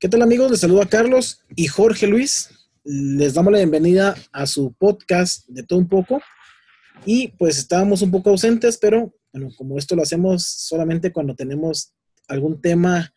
¿Qué 0.00 0.08
tal 0.08 0.22
amigos? 0.22 0.50
Les 0.50 0.60
saludo 0.60 0.80
a 0.80 0.88
Carlos 0.88 1.44
y 1.54 1.66
Jorge 1.66 2.06
Luis. 2.06 2.48
Les 2.84 3.34
damos 3.34 3.52
la 3.52 3.58
bienvenida 3.58 4.16
a 4.32 4.46
su 4.46 4.72
podcast 4.72 5.46
de 5.46 5.62
todo 5.62 5.78
un 5.78 5.90
poco. 5.90 6.22
Y 7.04 7.28
pues 7.28 7.58
estábamos 7.58 8.00
un 8.00 8.10
poco 8.10 8.30
ausentes, 8.30 8.78
pero 8.78 9.14
bueno, 9.30 9.50
como 9.58 9.76
esto 9.76 9.94
lo 9.94 10.02
hacemos 10.02 10.46
solamente 10.46 11.12
cuando 11.12 11.34
tenemos 11.34 11.92
algún 12.28 12.62
tema 12.62 13.12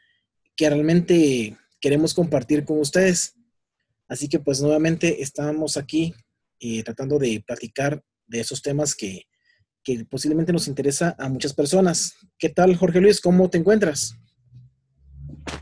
que 0.58 0.70
realmente 0.70 1.58
queremos 1.80 2.14
compartir 2.14 2.66
con 2.66 2.78
ustedes. 2.82 3.34
Así 4.10 4.28
que 4.28 4.40
pues 4.40 4.60
nuevamente 4.60 5.22
estamos 5.22 5.78
aquí 5.78 6.14
eh, 6.60 6.84
tratando 6.84 7.18
de 7.18 7.42
platicar 7.48 8.04
de 8.28 8.42
esos 8.42 8.62
temas 8.62 8.94
que, 8.94 9.22
que 9.86 10.04
posiblemente 10.04 10.52
nos 10.52 10.68
interesa 10.68 11.16
a 11.18 11.30
muchas 11.30 11.54
personas. 11.54 12.16
¿Qué 12.38 12.50
tal, 12.50 12.76
Jorge 12.76 13.00
Luis? 13.00 13.22
¿Cómo 13.22 13.50
te 13.50 13.58
encuentras? 13.58 14.18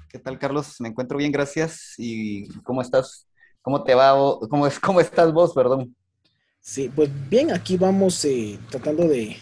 ¿Qué 0.09 0.19
tal, 0.19 0.37
Carlos? 0.37 0.75
Me 0.79 0.89
encuentro 0.89 1.17
bien, 1.17 1.31
gracias. 1.31 1.93
¿Y 1.97 2.47
cómo 2.63 2.81
estás? 2.81 3.27
¿Cómo 3.61 3.83
te 3.83 3.95
va? 3.95 4.13
¿Cómo, 4.49 4.67
es, 4.67 4.79
cómo 4.79 4.99
estás 4.99 5.31
vos, 5.31 5.53
perdón? 5.53 5.95
Sí, 6.59 6.91
pues 6.93 7.09
bien, 7.29 7.51
aquí 7.51 7.77
vamos 7.77 8.23
eh, 8.25 8.59
tratando 8.69 9.07
de, 9.07 9.37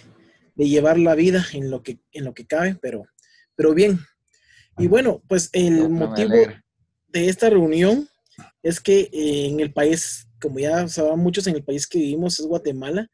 llevar 0.56 0.98
la 1.00 1.16
vida 1.16 1.46
en 1.54 1.70
lo 1.72 1.84
que, 1.84 2.00
en 2.12 2.26
lo 2.26 2.34
que 2.34 2.46
cabe, 2.46 2.78
pero, 2.82 3.04
pero 3.56 3.74
bien. 3.74 4.00
Y 4.78 4.88
bueno, 4.88 5.22
pues 5.28 5.50
el 5.54 5.90
motivo 5.90 6.36
de 7.08 7.30
esta 7.30 7.50
reunión 7.50 8.08
es 8.62 8.80
que 8.80 9.10
eh, 9.12 9.48
en 9.48 9.60
el 9.60 9.74
país, 9.74 10.28
como 10.42 10.60
ya 10.60 10.88
saben 10.88 11.20
muchos, 11.20 11.48
en 11.48 11.56
el 11.56 11.64
país 11.64 11.88
que 11.88 12.00
vivimos 12.00 12.40
es 12.40 12.46
Guatemala, 12.46 13.10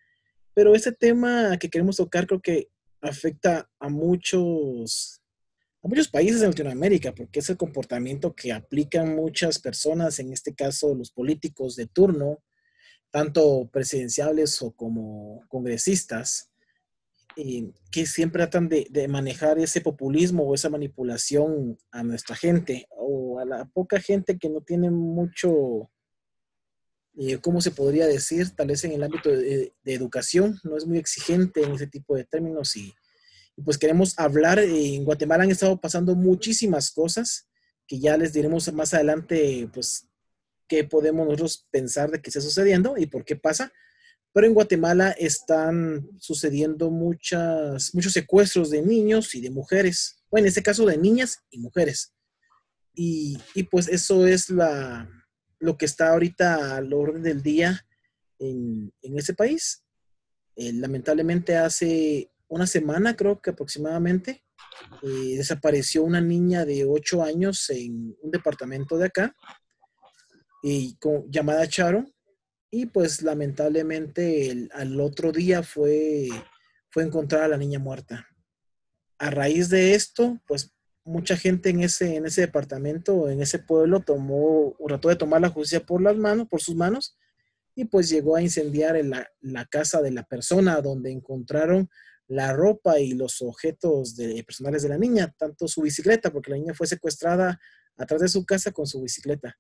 pero 0.53 0.75
este 0.75 0.91
tema 0.91 1.57
que 1.57 1.69
queremos 1.69 1.97
tocar 1.97 2.27
creo 2.27 2.41
que 2.41 2.69
afecta 3.01 3.69
a 3.79 3.89
muchos 3.89 5.21
a 5.85 5.87
muchos 5.87 6.07
países 6.07 6.41
de 6.41 6.47
Latinoamérica, 6.47 7.13
porque 7.13 7.39
es 7.39 7.49
el 7.51 7.57
comportamiento 7.57 8.33
que 8.33 8.51
aplican 8.51 9.15
muchas 9.15 9.59
personas, 9.59 10.17
en 10.17 10.33
este 10.33 10.55
caso 10.55 10.95
los 10.95 11.11
políticos 11.11 11.75
de 11.75 11.85
turno, 11.85 12.43
tanto 13.11 13.69
presidenciales 13.71 14.59
o 14.63 14.71
como 14.71 15.45
congresistas, 15.47 16.49
que 17.35 18.05
siempre 18.07 18.39
tratan 18.39 18.67
de, 18.67 19.07
manejar 19.07 19.59
ese 19.59 19.79
populismo 19.79 20.43
o 20.43 20.55
esa 20.55 20.71
manipulación 20.71 21.77
a 21.91 22.01
nuestra 22.01 22.35
gente 22.35 22.87
o 22.89 23.37
a 23.39 23.45
la 23.45 23.65
poca 23.65 23.99
gente 23.99 24.39
que 24.39 24.49
no 24.49 24.61
tiene 24.61 24.89
mucho, 24.89 25.91
eh, 27.15 27.37
¿cómo 27.37 27.61
se 27.61 27.69
podría 27.69 28.07
decir? 28.07 28.49
Tal 28.55 28.67
vez 28.67 28.83
en 28.85 28.93
el 28.93 29.03
ámbito 29.03 29.29
de 29.29 29.71
educación, 29.83 30.59
no 30.63 30.77
es 30.77 30.87
muy 30.87 30.97
exigente 30.97 31.61
en 31.61 31.73
ese 31.73 31.85
tipo 31.85 32.15
de 32.15 32.23
términos 32.23 32.75
y 32.75 32.91
pues 33.63 33.77
queremos 33.77 34.17
hablar. 34.17 34.59
En 34.59 35.05
Guatemala 35.05 35.43
han 35.43 35.51
estado 35.51 35.79
pasando 35.79 36.15
muchísimas 36.15 36.91
cosas 36.91 37.47
que 37.87 37.99
ya 37.99 38.17
les 38.17 38.33
diremos 38.33 38.71
más 38.73 38.93
adelante, 38.93 39.69
pues, 39.73 40.07
qué 40.67 40.83
podemos 40.83 41.25
nosotros 41.25 41.67
pensar 41.69 42.09
de 42.09 42.21
que 42.21 42.29
está 42.29 42.41
sucediendo 42.41 42.95
y 42.97 43.05
por 43.05 43.23
qué 43.23 43.35
pasa. 43.35 43.71
Pero 44.33 44.47
en 44.47 44.53
Guatemala 44.53 45.11
están 45.11 46.09
sucediendo 46.19 46.89
muchas, 46.89 47.93
muchos 47.93 48.11
secuestros 48.11 48.69
de 48.69 48.81
niños 48.81 49.33
y 49.35 49.41
de 49.41 49.49
mujeres. 49.49 50.23
Bueno, 50.29 50.45
en 50.45 50.49
este 50.49 50.63
caso 50.63 50.85
de 50.85 50.97
niñas 50.97 51.39
y 51.49 51.59
mujeres. 51.59 52.13
Y, 52.93 53.37
pues 53.71 53.87
eso 53.87 54.25
es 54.25 54.49
la, 54.49 55.09
lo 55.59 55.77
que 55.77 55.85
está 55.85 56.11
ahorita 56.11 56.75
al 56.75 56.91
orden 56.93 57.23
del 57.23 57.41
día 57.43 57.85
en, 58.39 58.91
ese 59.01 59.33
país. 59.33 59.83
Eh, 60.55 60.73
lamentablemente 60.73 61.57
hace 61.57 62.31
una 62.55 62.67
semana, 62.67 63.17
creo 63.17 63.41
que 63.41 63.49
aproximadamente, 63.49 64.43
eh, 65.03 65.35
desapareció 65.37 66.03
una 66.03 66.21
niña 66.21 66.63
de 66.63 66.85
8 66.85 67.21
años 67.21 67.69
en 67.69 68.15
un 68.21 68.31
departamento 68.31 68.97
de 68.97 69.07
acá, 69.07 69.35
y 70.63 70.95
con, 70.95 71.29
llamada 71.29 71.67
Charo, 71.67 72.05
y 72.71 72.85
pues 72.85 73.21
lamentablemente 73.21 74.69
al 74.73 74.99
otro 75.01 75.33
día 75.33 75.63
fue, 75.63 76.29
fue 76.89 77.03
encontrada 77.03 77.49
la 77.49 77.57
niña 77.57 77.79
muerta. 77.79 78.25
A 79.17 79.29
raíz 79.29 79.67
de 79.69 79.93
esto, 79.93 80.39
pues 80.47 80.73
mucha 81.03 81.35
gente 81.35 81.69
en 81.69 81.81
ese, 81.81 82.15
en 82.15 82.25
ese 82.25 82.41
departamento, 82.41 83.29
en 83.29 83.41
ese 83.41 83.59
pueblo, 83.59 83.99
tomó, 83.99 84.75
trató 84.87 85.09
de 85.09 85.17
tomar 85.17 85.41
la 85.41 85.49
justicia 85.49 85.85
por 85.85 86.01
las 86.01 86.15
manos, 86.15 86.47
por 86.47 86.61
sus 86.61 86.75
manos, 86.75 87.17
y 87.75 87.85
pues 87.85 88.09
llegó 88.09 88.35
a 88.35 88.41
incendiar 88.41 88.99
la, 89.03 89.65
casa 89.65 90.01
de 90.01 90.11
la 90.11 90.23
persona 90.23 90.81
donde 90.81 91.11
encontraron 91.11 91.89
la 92.27 92.53
ropa 92.53 92.99
y 92.99 93.13
los 93.13 93.41
objetos 93.41 94.15
personales 94.47 94.81
de 94.81 94.89
la 94.89 94.97
niña, 94.97 95.33
tanto 95.37 95.67
su 95.67 95.81
bicicleta, 95.81 96.31
porque 96.31 96.51
la 96.51 96.57
niña 96.57 96.73
fue 96.73 96.87
secuestrada 96.87 97.59
atrás 97.97 98.21
de 98.21 98.29
su 98.29 98.45
casa 98.45 98.71
con 98.71 98.87
su 98.87 99.01
bicicleta. 99.01 99.57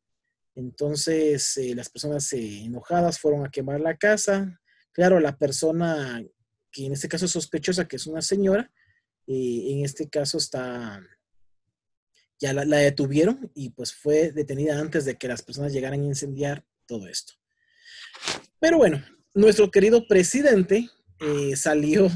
Entonces, 0.55 1.57
eh, 1.57 1.75
las 1.75 1.89
personas 1.89 2.31
eh, 2.33 2.63
enojadas 2.63 3.19
fueron 3.19 3.45
a 3.45 3.51
quemar 3.51 3.81
la 3.81 3.97
casa. 3.97 4.59
Claro, 4.93 5.19
la 5.19 5.37
persona 5.37 6.23
que 6.71 6.85
en 6.85 6.93
este 6.93 7.09
caso 7.09 7.25
es 7.25 7.31
sospechosa, 7.31 7.87
que 7.87 7.97
es 7.97 8.07
una 8.07 8.21
señora, 8.21 8.71
eh, 9.27 9.67
en 9.71 9.83
este 9.83 10.09
caso 10.09 10.37
está, 10.37 11.01
ya 12.39 12.53
la, 12.53 12.63
la, 12.65 12.77
detuvieron 12.77 13.51
y 13.53 13.71
pues 13.71 13.93
fue 13.93 14.31
detenida 14.31 14.79
antes 14.79 15.03
de 15.05 15.17
que 15.17 15.27
las 15.27 15.41
personas 15.41 15.73
llegaran 15.73 16.01
a 16.01 16.05
incendiar 16.05 16.65
todo 16.85 17.07
esto. 17.07 17.33
Pero 18.59 18.77
bueno, 18.77 19.03
nuestro 19.33 19.69
querido 19.69 20.07
presidente 20.07 20.89
salió 21.55 22.09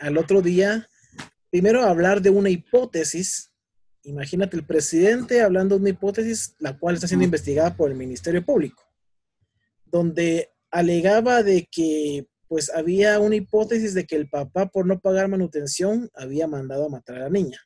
al 0.00 0.18
otro 0.18 0.42
día, 0.42 0.88
primero 1.50 1.82
hablar 1.82 2.20
de 2.20 2.30
una 2.30 2.50
hipótesis. 2.50 3.52
Imagínate 4.02 4.56
el 4.56 4.66
presidente 4.66 5.42
hablando 5.42 5.74
de 5.74 5.80
una 5.80 5.90
hipótesis, 5.90 6.54
la 6.58 6.78
cual 6.78 6.94
está 6.94 7.08
siendo 7.08 7.24
investigada 7.24 7.76
por 7.76 7.90
el 7.90 7.96
Ministerio 7.96 8.44
Público, 8.44 8.82
donde 9.84 10.52
alegaba 10.70 11.42
de 11.42 11.68
que 11.70 12.26
pues 12.48 12.70
había 12.70 13.18
una 13.18 13.34
hipótesis 13.34 13.94
de 13.94 14.06
que 14.06 14.14
el 14.14 14.28
papá 14.28 14.66
por 14.66 14.86
no 14.86 15.00
pagar 15.00 15.26
manutención 15.26 16.08
había 16.14 16.46
mandado 16.46 16.86
a 16.86 16.90
matar 16.90 17.16
a 17.16 17.20
la 17.20 17.30
niña. 17.30 17.60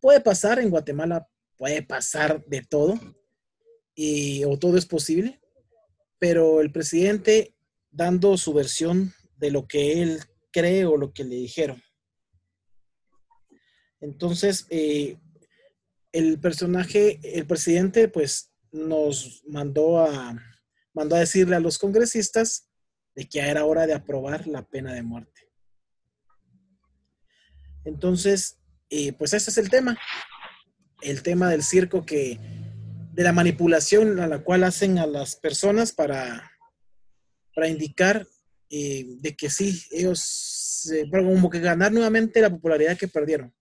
Puede 0.00 0.20
pasar 0.20 0.58
en 0.58 0.68
Guatemala, 0.68 1.26
puede 1.56 1.82
pasar 1.82 2.44
de 2.44 2.60
todo, 2.62 3.00
y, 3.94 4.44
o 4.44 4.58
todo 4.58 4.76
es 4.76 4.84
posible, 4.84 5.40
pero 6.24 6.62
el 6.62 6.72
presidente 6.72 7.54
dando 7.90 8.38
su 8.38 8.54
versión 8.54 9.12
de 9.36 9.50
lo 9.50 9.68
que 9.68 10.00
él 10.00 10.20
creo 10.50 10.96
lo 10.96 11.12
que 11.12 11.22
le 11.22 11.34
dijeron. 11.34 11.82
Entonces, 14.00 14.66
eh, 14.70 15.18
el 16.12 16.40
personaje, 16.40 17.20
el 17.22 17.46
presidente, 17.46 18.08
pues 18.08 18.50
nos 18.72 19.42
mandó 19.46 19.98
a, 19.98 20.34
mandó 20.94 21.14
a 21.14 21.18
decirle 21.18 21.56
a 21.56 21.60
los 21.60 21.76
congresistas 21.76 22.70
de 23.14 23.28
que 23.28 23.40
ya 23.40 23.48
era 23.48 23.66
hora 23.66 23.86
de 23.86 23.92
aprobar 23.92 24.46
la 24.46 24.66
pena 24.66 24.94
de 24.94 25.02
muerte. 25.02 25.42
Entonces, 27.84 28.62
eh, 28.88 29.12
pues 29.12 29.34
ese 29.34 29.50
es 29.50 29.58
el 29.58 29.68
tema. 29.68 29.98
El 31.02 31.22
tema 31.22 31.50
del 31.50 31.62
circo 31.62 32.06
que, 32.06 32.63
de 33.14 33.22
la 33.22 33.32
manipulación 33.32 34.18
a 34.18 34.26
la 34.26 34.40
cual 34.40 34.64
hacen 34.64 34.98
a 34.98 35.06
las 35.06 35.36
personas 35.36 35.92
para, 35.92 36.50
para 37.54 37.68
indicar 37.68 38.26
eh, 38.68 39.04
de 39.20 39.36
que 39.36 39.50
sí, 39.50 39.82
ellos, 39.92 40.90
eh, 40.92 41.08
como 41.08 41.48
que 41.48 41.60
ganar 41.60 41.92
nuevamente 41.92 42.40
la 42.40 42.50
popularidad 42.50 42.98
que 42.98 43.06
perdieron. 43.06 43.54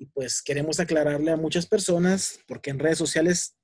Y 0.00 0.06
pues 0.06 0.42
queremos 0.42 0.80
aclararle 0.80 1.30
a 1.30 1.36
muchas 1.36 1.66
personas, 1.66 2.40
porque 2.48 2.70
en 2.70 2.80
redes 2.80 2.98
sociales, 2.98 3.54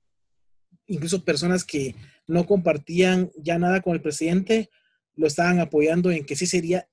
incluso 0.87 1.25
personas 1.25 1.65
que 1.65 1.95
no 2.25 2.45
compartían 2.45 3.29
ya 3.35 3.59
nada 3.59 3.81
con 3.81 3.93
el 3.95 4.01
presidente, 4.01 4.69
lo 5.15 5.27
estaban 5.27 5.59
apoyando 5.59 6.11
en 6.11 6.25
que 6.25 6.37
sí 6.37 6.47
sería 6.47 6.87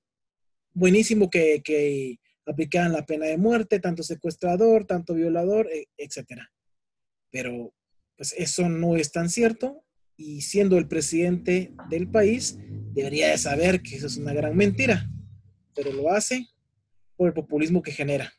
buenísimo 0.73 1.29
que, 1.29 1.61
que 1.63 2.19
aplicaran 2.45 2.91
la 2.91 3.05
pena 3.05 3.27
de 3.27 3.37
muerte, 3.37 3.79
tanto 3.79 4.03
secuestrador, 4.03 4.85
tanto 4.85 5.13
violador, 5.13 5.69
e, 5.71 5.87
etcétera. 5.95 6.51
Pero 7.31 7.73
pues 8.21 8.35
eso 8.37 8.69
no 8.69 8.97
es 8.97 9.11
tan 9.11 9.31
cierto 9.31 9.83
y 10.15 10.41
siendo 10.41 10.77
el 10.77 10.87
presidente 10.87 11.73
del 11.89 12.07
país, 12.07 12.55
debería 12.93 13.29
de 13.29 13.37
saber 13.39 13.81
que 13.81 13.95
eso 13.95 14.05
es 14.05 14.15
una 14.17 14.31
gran 14.31 14.55
mentira, 14.55 15.09
pero 15.73 15.91
lo 15.91 16.11
hace 16.11 16.45
por 17.15 17.29
el 17.29 17.33
populismo 17.33 17.81
que 17.81 17.91
genera. 17.91 18.31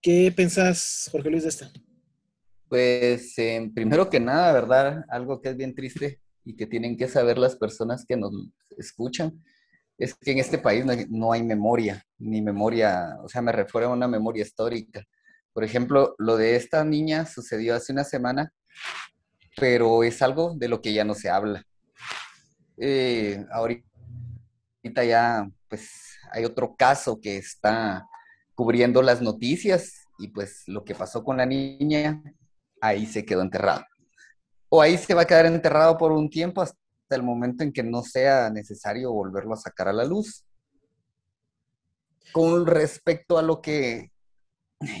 ¿Qué 0.00 0.30
pensás, 0.30 1.08
Jorge 1.10 1.30
Luis, 1.30 1.42
de 1.42 1.48
esto? 1.48 1.66
Pues 2.68 3.34
primero 3.74 4.08
que 4.08 4.20
nada, 4.20 4.52
¿verdad? 4.52 5.04
Algo 5.08 5.40
que 5.40 5.48
es 5.48 5.56
bien 5.56 5.74
triste 5.74 6.20
y 6.44 6.54
que 6.54 6.68
tienen 6.68 6.96
que 6.96 7.08
saber 7.08 7.38
las 7.38 7.56
personas 7.56 8.04
que 8.06 8.16
nos 8.16 8.30
escuchan, 8.78 9.42
es 9.98 10.14
que 10.14 10.30
en 10.30 10.38
este 10.38 10.58
país 10.58 10.84
no 11.10 11.32
hay, 11.32 11.42
memoria, 11.42 12.06
ni 12.18 12.40
memoria, 12.40 13.18
o 13.20 13.28
sea, 13.28 13.42
me 13.42 13.50
refiero 13.50 13.88
a 13.88 13.94
una 13.94 14.06
memoria 14.06 14.44
histórica. 14.44 15.04
Por 15.52 15.64
ejemplo, 15.64 16.14
lo 16.18 16.36
de 16.36 16.54
esta 16.54 16.84
niña 16.84 17.26
sucedió 17.26 17.74
hace 17.74 17.92
una 17.92 18.04
semana 18.04 18.52
pero 19.56 20.02
es 20.02 20.22
algo 20.22 20.54
de 20.56 20.68
lo 20.68 20.80
que 20.80 20.92
ya 20.92 21.04
no 21.04 21.14
se 21.14 21.30
habla. 21.30 21.64
Eh, 22.76 23.44
ahorita 23.52 25.04
ya, 25.04 25.48
pues, 25.68 26.18
hay 26.32 26.44
otro 26.44 26.74
caso 26.76 27.20
que 27.20 27.36
está 27.36 28.06
cubriendo 28.54 29.02
las 29.02 29.20
noticias 29.20 30.06
y 30.18 30.28
pues 30.28 30.62
lo 30.66 30.84
que 30.84 30.94
pasó 30.94 31.24
con 31.24 31.36
la 31.36 31.46
niña 31.46 32.22
ahí 32.80 33.06
se 33.06 33.24
quedó 33.24 33.42
enterrado. 33.42 33.84
O 34.68 34.80
ahí 34.80 34.96
se 34.98 35.14
va 35.14 35.22
a 35.22 35.26
quedar 35.26 35.46
enterrado 35.46 35.96
por 35.98 36.12
un 36.12 36.30
tiempo 36.30 36.62
hasta 36.62 36.76
el 37.10 37.22
momento 37.22 37.62
en 37.62 37.72
que 37.72 37.82
no 37.82 38.02
sea 38.02 38.50
necesario 38.50 39.12
volverlo 39.12 39.54
a 39.54 39.58
sacar 39.58 39.88
a 39.88 39.92
la 39.92 40.04
luz. 40.04 40.44
Con 42.32 42.66
respecto 42.66 43.38
a 43.38 43.42
lo 43.42 43.60
que 43.60 44.10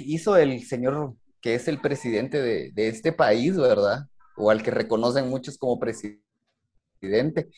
hizo 0.04 0.36
el 0.36 0.64
señor 0.66 1.16
que 1.42 1.54
es 1.56 1.68
el 1.68 1.80
presidente 1.80 2.40
de, 2.40 2.72
este 2.88 3.12
país, 3.12 3.56
¿verdad? 3.56 4.06
O 4.36 4.50
al 4.50 4.62
que 4.62 4.70
reconocen 4.70 5.28
muchos 5.28 5.58
como 5.58 5.78
presidente, 5.78 7.50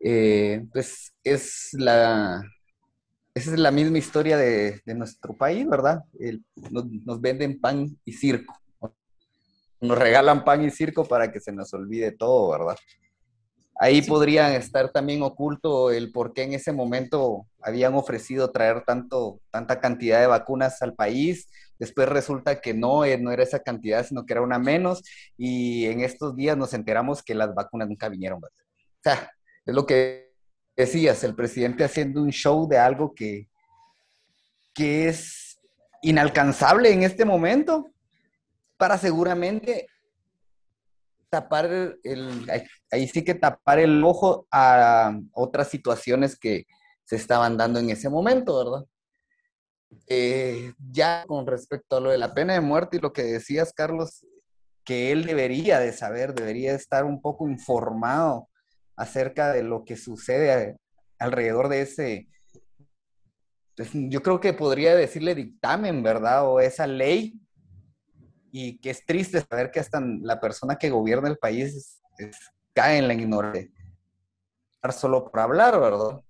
eh, 0.00 0.64
pues 0.72 1.12
es 1.22 1.68
la, 1.74 2.42
esa 3.34 3.52
es 3.52 3.58
la 3.58 3.70
misma 3.70 3.98
historia 3.98 4.38
de, 4.38 4.80
nuestro 4.86 5.36
país, 5.36 5.68
¿verdad? 5.68 6.02
nos, 6.70 7.20
venden 7.20 7.60
pan 7.60 7.86
y 8.04 8.12
circo. 8.12 8.58
Nos 9.82 9.98
regalan 9.98 10.44
pan 10.44 10.64
y 10.64 10.70
circo 10.70 11.06
para 11.06 11.30
que 11.30 11.40
se 11.40 11.52
nos 11.52 11.72
olvide 11.74 12.12
todo, 12.12 12.50
¿verdad? 12.50 12.76
Ahí 13.78 14.02
podrían 14.02 14.52
estar 14.52 14.90
también 14.90 15.22
oculto 15.22 15.90
el 15.90 16.12
por 16.12 16.34
qué 16.34 16.42
en 16.42 16.52
ese 16.52 16.72
momento 16.72 17.46
habían 17.62 17.94
ofrecido 17.94 18.50
traer 18.50 18.84
tanto, 18.84 19.40
tanta 19.50 19.80
cantidad 19.80 20.20
de 20.20 20.26
vacunas 20.26 20.82
al 20.82 20.94
país. 20.94 21.48
Después 21.78 22.08
resulta 22.08 22.60
que 22.60 22.74
no, 22.74 23.06
eh, 23.06 23.16
no 23.16 23.32
era 23.32 23.42
esa 23.42 23.60
cantidad, 23.60 24.04
sino 24.04 24.26
que 24.26 24.34
era 24.34 24.42
una 24.42 24.58
menos. 24.58 25.02
Y 25.38 25.86
en 25.86 26.00
estos 26.00 26.36
días 26.36 26.58
nos 26.58 26.74
enteramos 26.74 27.22
que 27.22 27.34
las 27.34 27.54
vacunas 27.54 27.88
nunca 27.88 28.10
vinieron. 28.10 28.44
O 28.44 28.48
sea, 29.02 29.32
es 29.64 29.74
lo 29.74 29.86
que 29.86 30.30
decías, 30.76 31.24
el 31.24 31.34
presidente 31.34 31.84
haciendo 31.84 32.22
un 32.22 32.30
show 32.30 32.68
de 32.68 32.78
algo 32.78 33.14
que, 33.14 33.48
que 34.74 35.08
es 35.08 35.58
inalcanzable 36.02 36.90
en 36.92 37.02
este 37.02 37.24
momento 37.24 37.90
para 38.76 38.98
seguramente 38.98 39.86
tapar 41.30 41.96
el, 42.02 42.50
ahí 42.90 43.08
sí 43.08 43.24
que 43.24 43.34
tapar 43.34 43.78
el 43.78 44.02
ojo 44.04 44.46
a 44.50 45.16
otras 45.32 45.68
situaciones 45.68 46.38
que 46.38 46.66
se 47.04 47.16
estaban 47.16 47.56
dando 47.56 47.78
en 47.78 47.90
ese 47.90 48.08
momento, 48.08 48.58
¿verdad? 48.58 48.86
Eh, 50.06 50.72
ya 50.90 51.24
con 51.26 51.46
respecto 51.46 51.96
a 51.96 52.00
lo 52.00 52.10
de 52.10 52.18
la 52.18 52.34
pena 52.34 52.54
de 52.54 52.60
muerte 52.60 52.96
y 52.96 53.00
lo 53.00 53.12
que 53.12 53.22
decías, 53.22 53.72
Carlos, 53.72 54.26
que 54.84 55.12
él 55.12 55.24
debería 55.24 55.78
de 55.78 55.92
saber, 55.92 56.34
debería 56.34 56.74
estar 56.74 57.04
un 57.04 57.20
poco 57.20 57.48
informado 57.48 58.48
acerca 58.96 59.52
de 59.52 59.62
lo 59.62 59.84
que 59.84 59.96
sucede 59.96 60.76
alrededor 61.18 61.68
de 61.68 61.82
ese, 61.82 62.28
pues, 63.76 63.90
yo 63.94 64.22
creo 64.22 64.40
que 64.40 64.52
podría 64.52 64.94
decirle 64.94 65.34
dictamen, 65.34 66.02
¿verdad? 66.02 66.46
O 66.46 66.60
esa 66.60 66.86
ley 66.86 67.39
y 68.52 68.78
que 68.78 68.90
es 68.90 69.04
triste 69.04 69.40
saber 69.40 69.70
que 69.70 69.80
hasta 69.80 70.00
la 70.00 70.40
persona 70.40 70.76
que 70.76 70.90
gobierna 70.90 71.28
el 71.28 71.38
país 71.38 72.00
cae 72.72 72.98
en 72.98 73.08
la 73.08 73.14
ignorancia. 73.14 73.70
Solo 74.92 75.30
por 75.30 75.40
hablar, 75.40 75.78
¿verdad? 75.78 76.20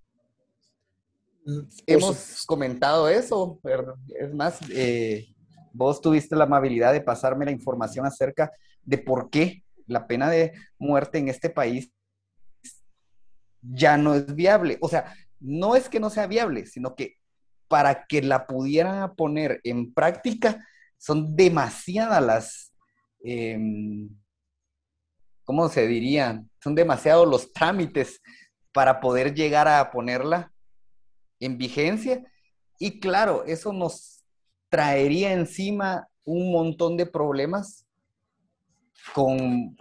Mm, 1.45 1.61
Hemos 1.87 2.45
comentado 2.47 3.09
eso, 3.09 3.59
¿verdad? 3.63 3.95
es 4.19 4.35
más, 4.35 4.59
eh, 4.71 5.29
vos 5.73 6.01
tuviste 6.01 6.37
la 6.37 6.45
amabilidad 6.45 6.93
de 6.93 7.01
pasarme 7.01 7.45
la 7.45 7.53
información 7.53 8.07
acerca 8.07 8.51
de 8.83 8.99
por 8.99 9.31
qué 9.31 9.63
la 9.87 10.07
pena 10.07 10.29
de 10.29 10.53
muerte 10.79 11.19
en 11.19 11.29
este 11.29 11.51
país 11.51 11.93
ya 13.63 13.97
no 13.97 14.15
es 14.15 14.35
viable. 14.35 14.79
O 14.81 14.89
sea, 14.89 15.15
no 15.39 15.77
es 15.77 15.89
que 15.89 16.01
no 16.01 16.11
sea 16.11 16.27
viable, 16.27 16.67
sino 16.67 16.95
que 16.95 17.17
para 17.69 18.05
que 18.07 18.23
la 18.23 18.47
pudieran 18.47 19.15
poner 19.15 19.61
en 19.65 19.93
práctica, 19.93 20.67
son 21.01 21.35
demasiadas 21.35 22.23
las, 22.23 22.73
em, 23.25 24.11
¿cómo 25.45 25.69
se 25.71 25.87
diría? 25.87 26.45
Son 26.63 26.75
demasiados 26.75 27.27
los 27.27 27.53
trámites 27.53 28.21
para 28.73 29.01
poder 29.01 29.35
llegar 29.35 29.67
a 29.67 29.91
ponerla 29.91 30.53
en 31.41 31.57
vigencia. 31.57 32.23
Y 32.79 33.01
claro, 33.01 33.45
eso 33.47 33.73
nos 33.73 34.25
traería 34.69 35.33
encima 35.33 36.07
un 36.25 36.53
montón 36.53 36.99
de 36.99 37.07
problemas 37.07 37.87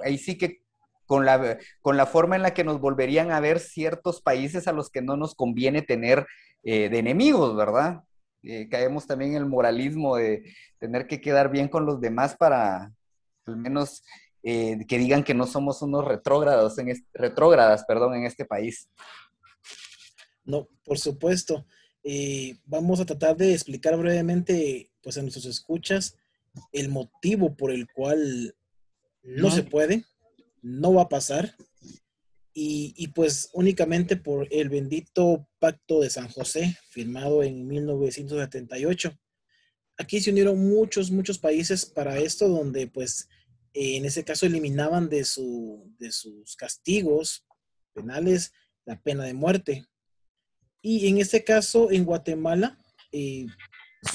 ahí 0.03 0.17
sí 0.17 0.37
que 0.37 0.63
con 1.05 1.25
la, 1.25 1.57
con 1.81 1.97
la 1.97 2.05
forma 2.05 2.35
en 2.35 2.43
la 2.43 2.53
que 2.53 2.63
nos 2.63 2.79
volverían 2.79 3.31
a 3.31 3.39
ver 3.39 3.59
ciertos 3.59 4.21
países 4.21 4.67
a 4.67 4.71
los 4.71 4.89
que 4.89 5.01
no 5.01 5.17
nos 5.17 5.35
conviene 5.35 5.81
tener 5.81 6.25
eh, 6.63 6.87
de 6.89 6.99
enemigos, 6.99 7.55
¿verdad? 7.55 8.03
Eh, 8.43 8.69
caemos 8.69 9.05
también 9.05 9.31
en 9.31 9.37
el 9.37 9.45
moralismo 9.45 10.15
de 10.15 10.43
tener 10.77 11.07
que 11.07 11.19
quedar 11.19 11.51
bien 11.51 11.67
con 11.67 11.85
los 11.85 11.99
demás 11.99 12.35
para 12.37 12.93
al 13.45 13.57
menos 13.57 14.03
eh, 14.43 14.85
que 14.87 14.97
digan 14.97 15.23
que 15.23 15.33
no 15.33 15.45
somos 15.45 15.81
unos 15.81 16.05
retrógrados 16.05 16.77
en 16.77 16.93
retrógradas 17.13 17.83
perdón, 17.85 18.15
en 18.15 18.25
este 18.25 18.45
país. 18.45 18.89
No, 20.43 20.67
por 20.83 20.97
supuesto. 20.97 21.65
Eh, 22.03 22.57
vamos 22.65 22.99
a 22.99 23.05
tratar 23.05 23.35
de 23.35 23.53
explicar 23.53 23.97
brevemente 23.97 24.89
pues, 25.03 25.17
a 25.17 25.21
nuestros 25.21 25.45
escuchas 25.45 26.15
el 26.71 26.89
motivo 26.89 27.55
por 27.55 27.71
el 27.71 27.87
cual 27.91 28.55
no 29.23 29.51
se 29.51 29.63
puede, 29.63 30.05
no 30.61 30.93
va 30.93 31.03
a 31.03 31.09
pasar 31.09 31.55
y, 32.61 33.07
pues 33.09 33.49
únicamente 33.53 34.17
por 34.17 34.47
el 34.51 34.69
bendito 34.69 35.47
Pacto 35.59 36.01
de 36.01 36.09
San 36.09 36.27
José, 36.27 36.77
firmado 36.89 37.41
en 37.41 37.67
1978. 37.67 39.17
Aquí 39.97 40.19
se 40.19 40.31
unieron 40.31 40.59
muchos, 40.59 41.09
muchos 41.11 41.39
países 41.39 41.85
para 41.85 42.17
esto, 42.17 42.47
donde 42.47 42.87
pues 42.87 43.29
en 43.73 44.05
ese 44.05 44.23
caso 44.23 44.45
eliminaban 44.45 45.09
de, 45.09 45.23
su, 45.23 45.93
de 45.99 46.11
sus 46.11 46.55
castigos 46.55 47.45
penales 47.93 48.51
la 48.85 48.99
pena 49.01 49.23
de 49.23 49.33
muerte. 49.33 49.85
Y 50.81 51.07
en 51.07 51.19
este 51.19 51.43
caso, 51.43 51.91
en 51.91 52.03
Guatemala, 52.03 52.77
eh, 53.11 53.45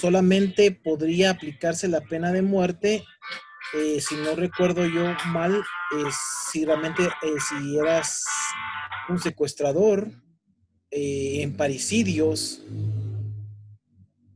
solamente 0.01 0.71
podría 0.71 1.31
aplicarse 1.31 1.89
la 1.89 2.01
pena 2.03 2.33
de 2.33 2.43
muerte 2.43 3.05
eh, 3.73 4.01
si 4.01 4.17
no 4.17 4.35
recuerdo 4.37 4.85
yo 4.87 5.15
mal, 5.27 5.55
eh, 5.57 6.11
si 6.51 6.65
realmente 6.65 7.03
eh, 7.05 7.35
si 7.49 7.79
eras 7.79 8.25
un 9.09 9.19
secuestrador 9.19 10.11
en 10.91 11.57
paricidios, 11.57 12.63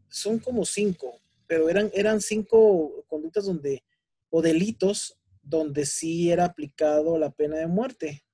son 0.08 0.40
como 0.40 0.64
cinco, 0.64 1.20
pero 1.46 1.69
eran, 1.69 1.90
eran 1.94 2.20
cinco 2.20 3.04
conductas 3.06 3.44
donde, 3.44 3.85
o 4.30 4.42
delitos 4.42 5.18
donde 5.42 5.87
sí 5.87 6.30
era 6.30 6.44
aplicado 6.44 7.18
la 7.18 7.30
pena 7.30 7.58
de 7.58 7.68
muerte. 7.68 8.25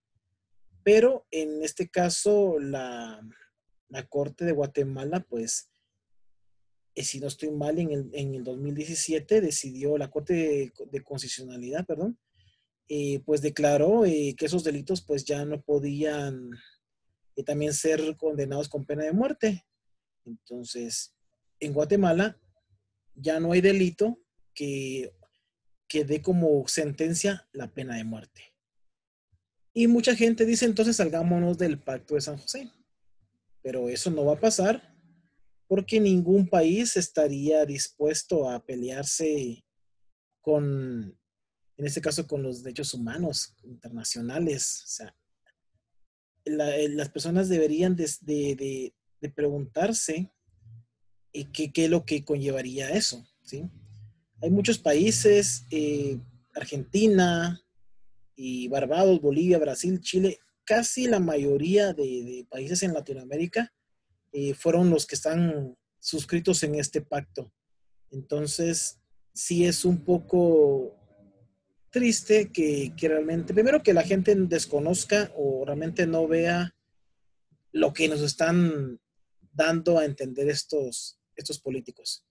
Pero 0.83 1.27
en 1.31 1.63
este 1.63 1.89
caso, 1.89 2.59
la, 2.59 3.21
la 3.89 4.03
Corte 4.07 4.45
de 4.45 4.53
Guatemala, 4.53 5.21
pues, 5.21 5.71
eh, 5.71 5.74
si 7.03 7.19
no 7.19 7.27
estoy 7.27 7.51
mal, 7.51 7.79
en 7.79 7.91
el, 7.91 8.11
en 8.13 8.35
el 8.35 8.45
2017 8.45 9.41
decidió 9.41 9.99
la 9.99 10.11
Corte 10.11 10.73
de, 10.91 11.03
Constitucionalidad, 11.03 11.85
perdón, 11.85 12.19
eh, 12.89 13.21
pues 13.25 13.41
declaró 13.41 14.05
eh, 14.05 14.35
que 14.39 14.47
esos 14.47 14.63
delitos 14.63 15.03
pues 15.03 15.25
ya 15.25 15.45
no 15.45 15.61
podían 15.61 16.51
también 17.45 17.73
ser 17.73 18.17
condenados 18.17 18.69
con 18.69 18.85
pena 18.85 19.05
de 19.05 19.13
muerte. 19.13 19.65
Entonces, 20.25 21.17
en 21.59 21.73
Guatemala 21.73 22.39
ya 23.17 23.41
no 23.41 23.53
hay 23.53 23.61
delito 23.61 24.21
que, 24.55 25.13
que 25.89 26.05
dé 26.05 26.23
como 26.23 26.69
sentencia 26.69 27.49
la 27.53 27.73
pena 27.73 27.97
de 27.97 28.05
muerte. 28.05 28.55
Y 29.73 29.89
mucha 29.89 30.15
gente 30.15 30.47
dice 30.47 30.67
entonces 30.67 30.97
salgámonos 30.97 31.59
del 31.59 31.81
pacto 31.81 32.15
de 32.15 32.21
San 32.21 32.39
José. 32.39 32.71
Pero 33.63 33.89
eso 33.89 34.11
no 34.11 34.25
va 34.25 34.35
a 34.35 34.41
pasar 34.41 34.94
porque 35.75 35.99
ningún 35.99 36.47
país 36.47 36.97
estaría 36.97 37.67
dispuesto 37.67 38.49
a 38.49 38.65
pelearse 38.65 39.65
con, 40.41 41.19
en 41.77 41.85
este 41.85 42.01
caso, 42.01 42.29
con 42.29 42.45
los 42.45 42.63
derechos 42.63 42.95
humanos 42.95 43.57
internacionales. 43.65 44.83
O 44.85 44.87
sea, 44.87 45.17
eh, 46.45 46.89
las 46.91 47.09
personas 47.09 47.49
deberían 47.49 47.97
de, 47.97 48.95
preguntarse 49.35 50.31
eh, 51.33 51.47
qué, 51.53 51.73
es 51.75 51.91
lo 51.91 52.05
que 52.05 52.25
conllevaría 52.25 52.91
eso. 52.91 53.27
¿sí? 53.43 53.69
Hay 54.43 54.51
muchos 54.51 54.79
países, 54.79 55.65
eh, 55.73 56.21
Argentina 56.55 57.61
y 58.37 58.69
Barbados, 58.69 59.21
Bolivia, 59.21 59.59
Brasil, 59.59 60.01
Chile, 60.01 60.39
casi 60.63 61.09
la 61.09 61.19
mayoría 61.19 61.93
de 61.93 62.47
países 62.49 62.85
en 62.85 62.95
Latinoamérica 62.95 63.73
eh, 64.35 64.53
fueron 64.53 64.91
los 64.91 65.07
que 65.07 65.15
están 65.15 65.79
suscritos 66.01 66.63
en 66.65 66.75
este 66.75 67.01
pacto. 67.01 67.53
Entonces, 68.11 69.01
sí 69.33 69.65
es 69.65 69.85
un 69.85 70.05
poco 70.05 70.99
triste 71.91 72.51
que, 72.51 72.93
realmente, 73.01 73.55
primero 73.55 73.83
que 73.83 73.95
la 73.95 74.03
gente 74.03 74.35
desconozca 74.35 75.33
o 75.37 75.65
realmente 75.65 76.07
no 76.07 76.27
vea 76.27 76.75
lo 77.71 77.93
que 77.93 78.09
nos 78.09 78.21
están 78.21 79.01
dando 79.53 79.99
a 80.01 80.05
entender 80.05 80.49
estos, 80.49 81.21
estos 81.37 81.61
políticos. 81.61 82.27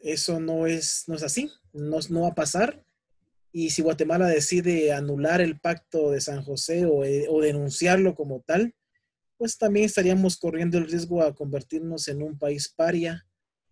Eso 0.00 0.40
no 0.40 0.66
es, 0.66 1.04
no 1.06 1.14
es 1.14 1.22
así, 1.22 1.50
no, 1.72 1.98
no 2.10 2.20
va 2.20 2.28
a 2.28 2.34
pasar 2.34 2.84
y 3.50 3.70
si 3.70 3.82
Guatemala 3.82 4.26
decide 4.26 4.92
anular 4.92 5.40
el 5.40 5.58
pacto 5.58 6.10
de 6.10 6.20
San 6.20 6.42
José 6.42 6.86
o, 6.86 7.04
eh, 7.04 7.26
o 7.28 7.40
denunciarlo 7.40 8.14
como 8.14 8.40
tal, 8.40 8.74
pues 9.42 9.58
también 9.58 9.86
estaríamos 9.86 10.36
corriendo 10.36 10.78
el 10.78 10.86
riesgo 10.86 11.20
a 11.20 11.34
convertirnos 11.34 12.06
en 12.06 12.22
un 12.22 12.38
país 12.38 12.72
paria 12.76 13.26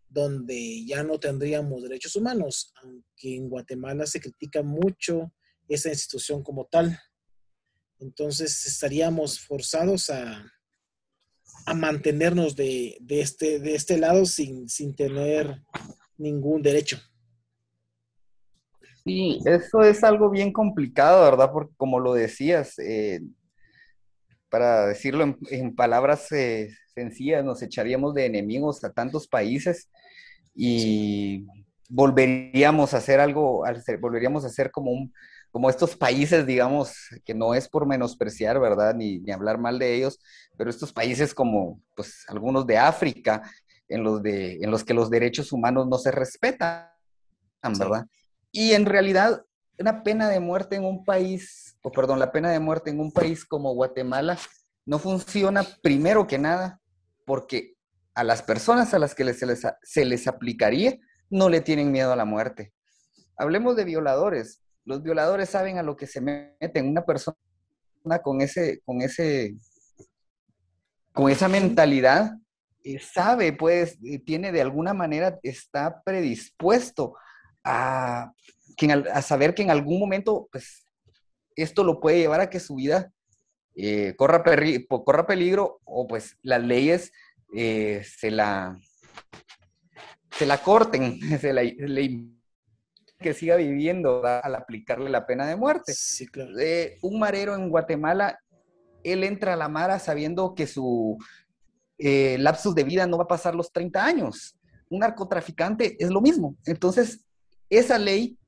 donde 0.08 0.84
ya 0.84 1.04
no 1.04 1.20
tendríamos 1.20 1.84
derechos 1.84 2.16
humanos, 2.16 2.72
aunque 2.82 3.36
en 3.36 3.48
Guatemala 3.48 4.04
se 4.04 4.20
critica 4.20 4.64
mucho 4.64 5.32
esa 5.68 5.90
institución 5.90 6.42
como 6.42 6.64
tal. 6.64 6.98
Entonces 8.00 8.66
estaríamos 8.66 9.38
forzados 9.38 10.10
a, 10.10 10.44
a 11.66 11.74
mantenernos 11.74 12.56
de, 12.56 12.96
de, 13.00 13.20
este, 13.20 13.60
de 13.60 13.76
este 13.76 13.96
lado 13.96 14.26
sin, 14.26 14.68
sin 14.68 14.96
tener 14.96 15.62
ningún 16.18 16.62
derecho. 16.62 17.00
Sí, 19.04 19.38
eso 19.44 19.82
es 19.82 20.02
algo 20.02 20.30
bien 20.30 20.52
complicado, 20.52 21.22
¿verdad? 21.30 21.52
Porque 21.52 21.72
como 21.76 22.00
lo 22.00 22.12
decías, 22.12 22.76
eh, 22.80 23.20
para 24.50 24.86
decirlo 24.86 25.36
en, 25.50 25.74
palabras 25.74 26.30
eh, 26.32 26.70
sencillas, 26.94 27.44
nos 27.44 27.62
echaríamos 27.62 28.14
de 28.14 28.26
enemigos 28.26 28.82
a 28.84 28.92
tantos 28.92 29.28
países 29.28 29.88
y 30.54 31.46
volveríamos 31.88 32.92
a 32.92 32.98
hacer 32.98 33.20
algo, 33.20 33.64
volveríamos 34.00 34.44
a 34.44 34.48
ser 34.48 34.70
como 34.70 34.90
un, 34.90 35.12
como 35.50 35.70
estos 35.70 35.96
países, 35.96 36.46
digamos, 36.46 36.94
que 37.24 37.34
no 37.34 37.54
es 37.54 37.68
por 37.68 37.86
menospreciar, 37.86 38.60
¿verdad? 38.60 38.94
Ni, 38.94 39.18
ni, 39.18 39.32
hablar 39.32 39.58
mal 39.58 39.78
de 39.78 39.94
ellos, 39.94 40.20
pero 40.56 40.70
estos 40.70 40.92
países 40.92 41.34
como, 41.34 41.80
pues, 41.96 42.24
algunos 42.28 42.66
de 42.66 42.78
África, 42.78 43.42
en 43.90 44.04
los, 44.04 44.22
de, 44.22 44.54
en 44.62 44.70
los 44.70 44.84
que 44.84 44.94
los 44.94 45.10
derechos 45.10 45.52
humanos 45.52 45.88
no 45.88 45.98
se 45.98 46.12
respetan, 46.12 46.86
¿verdad? 47.78 48.06
Y 48.52 48.72
en 48.72 48.86
realidad, 48.86 49.42
una 49.80 50.02
pena 50.02 50.28
de 50.28 50.40
muerte 50.40 50.76
en 50.76 50.84
un 50.84 51.04
país, 51.04 51.78
o 51.82 51.90
perdón, 51.90 52.18
la 52.18 52.30
pena 52.30 52.50
de 52.50 52.60
muerte 52.60 52.90
en 52.90 53.00
un 53.00 53.12
país 53.12 53.44
como 53.44 53.74
Guatemala 53.74 54.38
no 54.84 54.98
funciona 54.98 55.64
primero 55.82 56.26
que 56.26 56.38
nada 56.38 56.80
porque 57.24 57.76
a 58.14 58.22
las 58.22 58.42
personas 58.42 58.92
a 58.92 58.98
las 58.98 59.14
que 59.14 59.32
se, 59.32 59.46
les, 59.46 59.62
se 59.82 60.04
les 60.04 60.26
aplicaría 60.26 60.98
no 61.30 61.48
le 61.48 61.60
tienen 61.60 61.92
miedo 61.92 62.12
a 62.12 62.16
la 62.16 62.24
muerte. 62.24 62.72
Hablemos 63.36 63.76
de 63.76 63.84
violadores. 63.84 64.62
Los 64.84 65.02
violadores 65.02 65.48
saben 65.48 65.78
a 65.78 65.82
lo 65.82 65.96
que 65.96 66.06
se 66.06 66.20
meten. 66.20 66.88
Una 66.88 67.04
persona 67.06 67.36
con 68.22 68.42
ese, 68.42 68.80
con 68.84 69.00
ese, 69.00 69.56
con 71.12 71.30
esa 71.30 71.48
mentalidad 71.48 72.36
eh, 72.82 72.98
sabe, 72.98 73.52
pues, 73.52 73.96
eh, 74.04 74.18
tiene 74.18 74.52
de 74.52 74.60
alguna 74.60 74.92
manera, 74.92 75.38
está 75.42 76.02
predispuesto 76.02 77.14
a, 77.62 78.32
a 78.88 79.22
saber 79.22 79.54
que 79.54 79.62
en 79.62 79.70
algún 79.70 79.98
momento, 79.98 80.48
pues, 80.50 80.84
esto 81.56 81.84
lo 81.84 82.00
puede 82.00 82.18
llevar 82.18 82.40
a 82.40 82.50
que 82.50 82.60
su 82.60 82.76
vida 82.76 83.12
eh, 83.76 84.14
corra, 84.16 84.42
corra, 85.04 85.26
peligro 85.26 85.80
o 85.84 86.06
pues 86.06 86.36
las 86.42 86.62
leyes 86.62 87.12
eh, 87.54 88.02
se, 88.04 88.30
la, 88.30 88.78
se 90.32 90.46
la 90.46 90.58
corten, 90.58 91.18
se 91.40 91.52
la, 91.52 91.62
que 93.18 93.34
siga 93.34 93.56
viviendo 93.56 94.24
al 94.24 94.54
aplicarle 94.54 95.10
la 95.10 95.26
pena 95.26 95.46
de 95.46 95.56
muerte. 95.56 95.92
Eh, 96.60 96.98
un 97.02 97.18
marero 97.18 97.54
en 97.54 97.68
Guatemala, 97.68 98.38
él 99.04 99.24
entra 99.24 99.54
a 99.54 99.56
la 99.56 99.68
mara 99.68 99.98
sabiendo 99.98 100.54
que 100.54 100.66
su 100.66 101.18
lapsus 101.98 102.74
de 102.74 102.84
vida 102.84 103.06
no 103.06 103.18
va 103.18 103.24
a 103.24 103.28
pasar 103.28 103.54
los 103.54 103.72
30 103.72 104.04
años. 104.04 104.56
Un 104.88 105.00
narcotraficante 105.00 105.96
es 106.02 106.10
lo 106.10 106.22
mismo. 106.22 106.56
Entonces, 106.64 107.24
esa 107.68 107.98
ley 107.98 108.39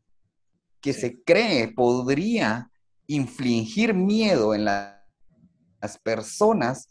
que 0.83 0.93
se 0.93 1.23
cree 1.23 1.73
podría 1.73 2.71
infligir 3.07 3.95
miedo 3.95 4.55
en 4.55 4.65
las 4.67 5.99
personas 6.03 6.89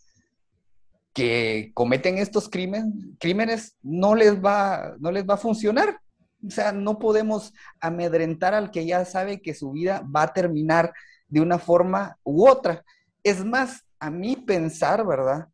que 1.14 1.72
cometen 1.74 2.18
estos 2.18 2.50
crímenes, 2.50 2.94
crímenes 3.20 3.76
no 3.84 4.16
les 4.16 4.42
va, 4.44 4.96
no 5.00 5.12
les 5.12 5.28
va 5.28 5.34
a 5.34 5.38
funcionar. 5.38 6.00
O 6.46 6.50
sea, 6.50 6.72
no 6.72 6.98
podemos 6.98 7.54
amedrentar 7.80 8.54
al 8.54 8.72
que 8.72 8.86
ya 8.86 9.06
sabe 9.06 9.42
que 9.42 9.54
su 9.54 9.72
vida 9.72 10.04
va 10.04 10.24
a 10.24 10.34
terminar 10.34 10.94
de 11.28 11.42
una 11.42 11.60
forma 11.60 12.18
u 12.24 12.48
otra. 12.48 12.84
Es 13.24 13.44
más, 13.44 13.86
a 14.00 14.10
mí 14.10 14.36
pensar, 14.36 15.06
¿verdad? 15.06 15.50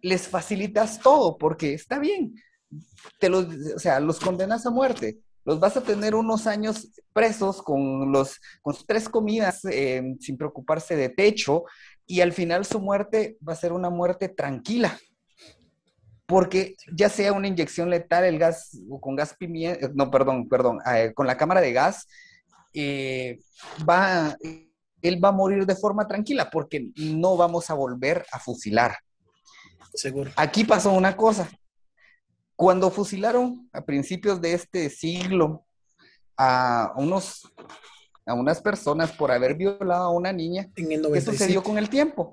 Les 0.00 0.28
facilitas 0.28 1.00
todo 1.00 1.36
porque 1.36 1.74
está 1.74 1.98
bien. 1.98 2.34
Te 3.18 3.28
los, 3.28 3.46
o 3.76 3.78
sea, 3.78 4.00
los 4.00 4.18
condenas 4.20 4.64
a 4.64 4.70
muerte 4.70 5.18
los 5.44 5.60
vas 5.60 5.76
a 5.76 5.82
tener 5.82 6.14
unos 6.14 6.46
años 6.46 6.88
presos 7.12 7.62
con, 7.62 8.12
los, 8.12 8.40
con 8.62 8.76
tres 8.86 9.08
comidas 9.08 9.64
eh, 9.64 10.02
sin 10.20 10.36
preocuparse 10.36 10.96
de 10.96 11.08
techo 11.08 11.64
y 12.06 12.20
al 12.20 12.32
final 12.32 12.64
su 12.64 12.80
muerte 12.80 13.36
va 13.46 13.52
a 13.52 13.56
ser 13.56 13.72
una 13.72 13.90
muerte 13.90 14.28
tranquila. 14.28 14.98
Porque 16.26 16.76
ya 16.92 17.08
sea 17.08 17.32
una 17.32 17.48
inyección 17.48 17.90
letal, 17.90 18.24
el 18.24 18.38
gas 18.38 18.78
o 18.88 19.00
con 19.00 19.16
gas 19.16 19.34
pimienta, 19.34 19.90
no, 19.94 20.10
perdón, 20.10 20.48
perdón, 20.48 20.78
eh, 20.94 21.12
con 21.14 21.26
la 21.26 21.36
cámara 21.36 21.60
de 21.60 21.72
gas, 21.72 22.06
eh, 22.72 23.40
va, 23.88 24.36
él 25.02 25.22
va 25.22 25.28
a 25.28 25.32
morir 25.32 25.66
de 25.66 25.76
forma 25.76 26.06
tranquila 26.06 26.48
porque 26.50 26.90
no 26.96 27.36
vamos 27.36 27.68
a 27.70 27.74
volver 27.74 28.24
a 28.32 28.38
fusilar. 28.38 28.96
Seguro. 29.94 30.30
Aquí 30.36 30.64
pasó 30.64 30.92
una 30.92 31.16
cosa, 31.16 31.50
cuando 32.56 32.90
fusilaron 32.90 33.68
a 33.72 33.84
principios 33.84 34.40
de 34.40 34.54
este 34.54 34.90
siglo 34.90 35.64
a 36.36 36.92
unos 36.96 37.52
a 38.24 38.34
unas 38.34 38.60
personas 38.60 39.10
por 39.12 39.32
haber 39.32 39.56
violado 39.56 40.04
a 40.04 40.10
una 40.10 40.32
niña, 40.32 40.68
¿qué 40.74 41.20
sucedió 41.20 41.62
con 41.62 41.76
el 41.76 41.88
tiempo? 41.88 42.32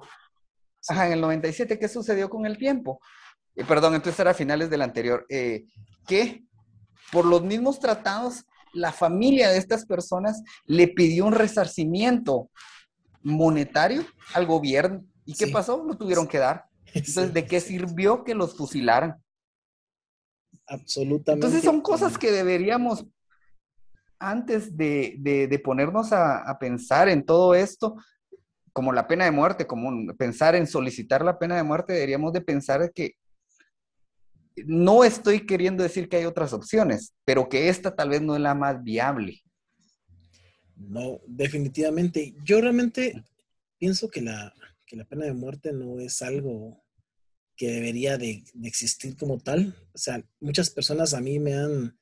Ajá, 0.88 1.08
en 1.08 1.14
el 1.14 1.22
97, 1.22 1.80
¿qué 1.80 1.88
sucedió 1.88 2.30
con 2.30 2.46
el 2.46 2.58
tiempo? 2.58 3.00
Eh, 3.56 3.66
perdón, 3.66 3.96
entonces 3.96 4.20
era 4.20 4.32
a 4.32 4.36
finales 4.36 4.70
del 4.70 4.82
anterior. 4.82 5.26
Eh, 5.30 5.66
que 6.08 6.44
por 7.12 7.26
los 7.26 7.44
mismos 7.44 7.80
tratados, 7.80 8.46
la 8.74 8.92
familia 8.92 9.50
de 9.50 9.58
estas 9.58 9.86
personas 9.86 10.44
le 10.66 10.88
pidió 10.88 11.26
un 11.26 11.34
resarcimiento 11.34 12.50
monetario 13.22 14.06
al 14.34 14.46
gobierno. 14.46 15.04
¿Y 15.26 15.34
qué 15.34 15.48
pasó? 15.48 15.84
Lo 15.84 15.98
tuvieron 15.98 16.28
que 16.28 16.38
dar. 16.38 16.66
Entonces, 16.94 17.34
¿de 17.34 17.46
qué 17.46 17.60
sirvió 17.60 18.24
que 18.24 18.36
los 18.36 18.56
fusilaran? 18.56 19.22
Absolutamente. 20.70 21.48
Entonces 21.48 21.64
son 21.64 21.82
cosas 21.82 22.18
que 22.18 22.32
deberíamos, 22.32 23.06
antes 24.20 24.78
de, 24.78 25.62
ponernos 25.64 26.14
a, 26.14 26.58
pensar 26.60 27.10
en 27.10 27.26
todo 27.26 27.56
esto, 27.56 27.96
como 28.72 28.94
la 28.94 29.08
pena 29.08 29.26
de 29.26 29.32
muerte, 29.32 29.66
como 29.66 30.14
pensar 30.16 30.56
en 30.56 30.68
solicitar 30.68 31.26
la 31.26 31.40
pena 31.40 31.58
de 31.58 31.64
muerte, 31.64 31.94
deberíamos 31.94 32.32
de 32.34 32.42
pensar 32.42 32.92
que 32.94 33.16
no 34.66 35.04
estoy 35.04 35.46
queriendo 35.46 35.84
decir 35.84 36.08
que 36.08 36.18
hay 36.18 36.26
otras 36.26 36.54
opciones, 36.54 37.16
pero 37.26 37.50
que 37.50 37.70
esta 37.70 37.96
tal 37.96 38.10
vez 38.10 38.22
no 38.22 38.36
es 38.36 38.42
la 38.42 38.54
más 38.54 38.84
viable. 38.84 39.42
No, 40.76 41.20
definitivamente. 41.26 42.36
Yo 42.44 42.62
realmente 42.62 43.24
pienso 43.80 44.10
que 44.10 44.22
la, 44.22 44.54
que 44.86 44.96
la 44.96 45.06
pena 45.06 45.26
de 45.26 45.34
muerte 45.34 45.74
no 45.74 46.00
es 46.00 46.22
algo 46.22 46.84
que 47.60 47.70
debería 47.70 48.18
de, 48.18 48.46
existir 48.64 49.18
como 49.18 49.38
tal. 49.38 49.76
O 49.94 49.98
sea, 49.98 50.24
muchas 50.40 50.70
personas 50.70 51.14
a 51.14 51.20
mí 51.20 51.40
me 51.40 51.56
han, 51.56 52.00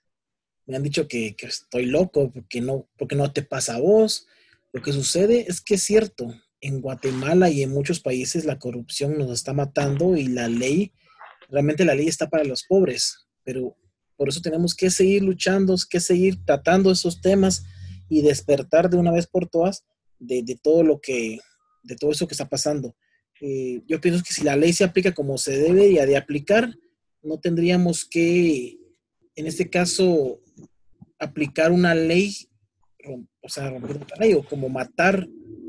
me 0.67 0.77
han 0.77 0.83
dicho 0.83 1.07
que, 1.07 1.35
estoy 1.39 1.87
loco 1.87 2.31
porque 2.31 2.61
no, 2.61 2.87
porque 2.95 3.15
no 3.15 3.33
te 3.33 3.41
pasa 3.41 3.75
a 3.75 3.79
vos. 3.79 4.27
Lo 4.71 4.83
que 4.83 4.93
sucede 4.93 5.45
es 5.49 5.59
que 5.59 5.73
es 5.73 5.83
cierto, 5.83 6.31
en 6.61 6.79
Guatemala 6.79 7.49
y 7.49 7.63
en 7.63 7.71
muchos 7.71 7.99
países 7.99 8.45
la 8.45 8.59
corrupción 8.59 9.17
nos 9.17 9.31
está 9.31 9.51
matando 9.51 10.15
y 10.15 10.27
la 10.27 10.47
ley, 10.47 10.93
realmente 11.49 11.85
la 11.85 11.95
ley 11.95 12.07
está 12.07 12.29
para 12.29 12.43
los 12.43 12.63
pobres, 12.63 13.27
pero 13.43 13.75
por 14.15 14.29
eso 14.29 14.41
tenemos 14.41 14.75
que 14.75 14.91
seguir 14.91 15.23
luchando, 15.23 15.75
que 15.89 15.99
seguir 15.99 16.45
tratando 16.45 16.91
esos 16.91 17.19
temas 17.19 17.63
y 18.09 18.21
despertar 18.21 18.91
de 18.91 18.97
una 18.97 19.11
vez 19.11 19.25
por 19.25 19.49
todas 19.49 19.85
de, 20.19 20.43
de 20.43 20.55
todo 20.55 20.83
lo 20.83 21.01
que, 21.01 21.39
de 21.81 21.95
todo 21.95 22.11
eso 22.11 22.27
que 22.27 22.35
está 22.35 22.47
pasando. 22.47 22.95
Eh, 23.41 23.81
yo 23.87 24.01
pienso 24.01 24.23
que 24.23 24.33
si 24.33 24.43
la 24.43 24.55
ley 24.55 24.73
se 24.73 24.83
aplica 24.83 25.13
como 25.13 25.37
se 25.37 25.57
debería 25.57 26.05
de 26.05 26.17
aplicar, 26.17 26.73
no 27.21 27.39
tendríamos 27.39 28.05
que, 28.05 28.77
en 29.35 29.47
este 29.47 29.69
caso, 29.69 30.39
aplicar 31.19 31.71
una 31.71 31.93
ley, 31.93 32.35
o 33.41 33.49
sea, 33.49 33.69
romper 33.69 33.97
una 33.97 34.15
ley, 34.19 34.33
o 34.33 34.43
como 34.43 34.69
matar, 34.69 35.27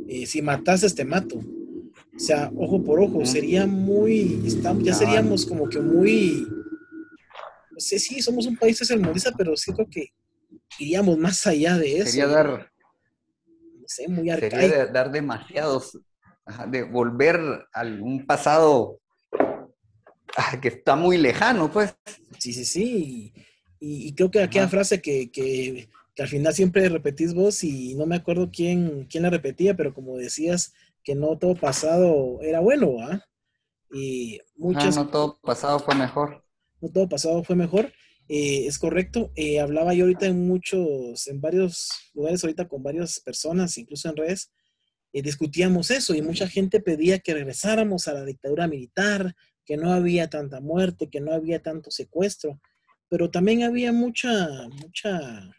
eh, 0.08 0.26
si 0.26 0.40
matas 0.40 0.94
te 0.94 1.04
mato. 1.04 1.38
O 1.38 2.20
sea, 2.20 2.50
ojo 2.56 2.82
por 2.82 3.00
ojo, 3.00 3.24
sería 3.24 3.66
muy, 3.66 4.42
estamos, 4.44 4.82
ya 4.82 4.94
seríamos 4.94 5.46
como 5.46 5.68
que 5.68 5.80
muy, 5.80 6.46
no 7.70 7.78
sé, 7.78 7.98
sí, 7.98 8.20
somos 8.20 8.46
un 8.46 8.56
país 8.56 8.78
tercermundista, 8.78 9.32
pero 9.36 9.56
siento 9.56 9.86
que 9.88 10.12
iríamos 10.80 11.16
más 11.18 11.46
allá 11.46 11.76
de 11.76 11.98
eso. 11.98 12.10
Sería 12.10 12.26
dar, 12.26 12.72
no 13.46 13.84
sé, 13.86 14.08
muy 14.08 14.30
arcaico. 14.30 14.56
Sería 14.56 14.86
dar 14.86 15.12
demasiados 15.12 15.98
de 16.68 16.82
volver 16.82 17.40
a 17.72 17.82
un 17.82 18.26
pasado 18.26 19.00
ah, 20.36 20.60
que 20.60 20.68
está 20.68 20.96
muy 20.96 21.18
lejano, 21.18 21.70
pues. 21.70 21.94
Sí, 22.38 22.52
sí, 22.52 22.64
sí. 22.64 23.32
Y, 23.80 24.12
creo 24.14 24.30
que 24.30 24.42
aquella 24.42 24.68
frase 24.68 25.00
que, 25.00 25.30
que 25.30 25.88
al 26.22 26.28
final 26.28 26.52
siempre 26.52 26.88
repetís 26.88 27.32
vos 27.32 27.62
y 27.62 27.94
no 27.94 28.06
me 28.06 28.16
acuerdo 28.16 28.50
quién, 28.50 29.06
quién 29.08 29.22
la 29.22 29.30
repetía, 29.30 29.76
pero 29.76 29.94
como 29.94 30.16
decías 30.16 30.72
que 31.04 31.14
no 31.14 31.38
todo 31.38 31.54
pasado 31.54 32.40
era 32.42 32.60
bueno, 32.60 32.96
¿ah? 33.00 33.24
Y 33.92 34.40
muchas... 34.56 34.96
no 34.96 35.08
todo 35.08 35.38
pasado 35.40 35.78
fue 35.78 35.94
mejor. 35.94 36.44
No 36.80 36.90
todo 36.90 37.08
pasado 37.08 37.42
fue 37.44 37.56
mejor. 37.56 37.92
Eh, 38.28 38.66
es 38.66 38.78
correcto. 38.78 39.30
Eh, 39.36 39.60
hablaba 39.60 39.94
yo 39.94 40.04
ahorita 40.04 40.26
en 40.26 40.46
muchos, 40.46 41.26
en 41.28 41.40
varios 41.40 41.88
lugares 42.14 42.44
ahorita 42.44 42.68
con 42.68 42.82
varias 42.82 43.20
personas, 43.20 43.78
incluso 43.78 44.08
en 44.08 44.16
redes, 44.16 44.52
y 45.12 45.22
discutíamos 45.22 45.90
eso 45.90 46.14
y 46.14 46.22
mucha 46.22 46.48
gente 46.48 46.80
pedía 46.80 47.18
que 47.18 47.34
regresáramos 47.34 48.08
a 48.08 48.14
la 48.14 48.24
dictadura 48.24 48.66
militar, 48.68 49.34
que 49.64 49.76
no 49.76 49.92
había 49.92 50.28
tanta 50.28 50.60
muerte, 50.60 51.08
que 51.10 51.20
no 51.20 51.32
había 51.32 51.62
tanto 51.62 51.90
secuestro, 51.90 52.60
pero 53.08 53.30
también 53.30 53.62
había 53.62 53.92
mucha, 53.92 54.68
mucha 54.68 55.50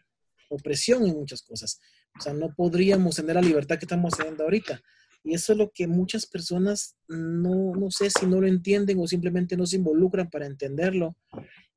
opresión 0.48 1.06
en 1.06 1.14
muchas 1.14 1.42
cosas. 1.42 1.80
O 2.18 2.20
sea, 2.20 2.32
no 2.32 2.54
podríamos 2.54 3.16
tener 3.16 3.36
la 3.36 3.42
libertad 3.42 3.78
que 3.78 3.84
estamos 3.84 4.14
teniendo 4.16 4.44
ahorita. 4.44 4.80
Y 5.22 5.34
eso 5.34 5.52
es 5.52 5.58
lo 5.58 5.70
que 5.70 5.86
muchas 5.86 6.26
personas 6.26 6.96
no, 7.08 7.74
no 7.74 7.90
sé 7.90 8.08
si 8.10 8.26
no 8.26 8.40
lo 8.40 8.46
entienden 8.46 8.98
o 8.98 9.06
simplemente 9.06 9.56
no 9.56 9.66
se 9.66 9.76
involucran 9.76 10.30
para 10.30 10.46
entenderlo. 10.46 11.16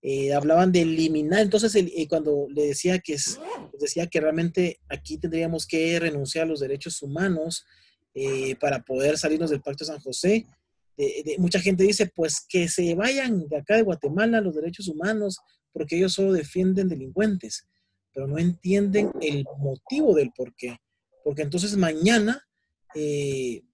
Eh, 0.06 0.34
hablaban 0.34 0.74
de 0.74 0.82
eliminar, 0.82 1.40
entonces 1.40 1.74
eh, 1.76 2.08
cuando 2.10 2.48
le 2.54 2.66
decía 2.66 3.00
que, 3.00 3.14
es, 3.14 3.40
decía 3.80 4.06
que 4.06 4.20
realmente 4.20 4.82
aquí 4.90 5.18
tendríamos 5.18 5.66
que 5.66 5.98
renunciar 5.98 6.44
a 6.44 6.50
los 6.50 6.60
derechos 6.60 7.02
humanos 7.02 7.66
eh, 8.14 8.58
para 8.58 8.84
poder 8.84 9.18
salirnos 9.18 9.50
del 9.50 9.62
Pacto 9.62 9.86
de 9.86 9.92
San 9.94 10.02
José. 10.02 10.46
mucha 11.38 11.62
gente 11.62 11.86
dice, 11.86 12.12
pues 12.14 12.46
que 12.50 12.68
se 12.68 12.94
vayan 12.96 13.48
de 13.48 13.56
acá 13.56 13.78
de 13.78 13.84
Guatemala 13.84 14.42
los 14.42 14.56
derechos 14.56 14.90
humanos, 14.90 15.38
porque 15.72 15.96
ellos 15.96 16.12
solo 16.12 16.34
defienden 16.34 16.90
delincuentes, 16.90 17.66
pero 18.14 18.28
no 18.28 18.38
entienden 18.38 19.10
el 19.22 19.46
motivo 19.58 20.14
del 20.16 20.32
por 20.36 20.54
qué. 20.54 20.76
Porque 21.24 21.44
entonces 21.44 21.78
mañana 21.78 22.46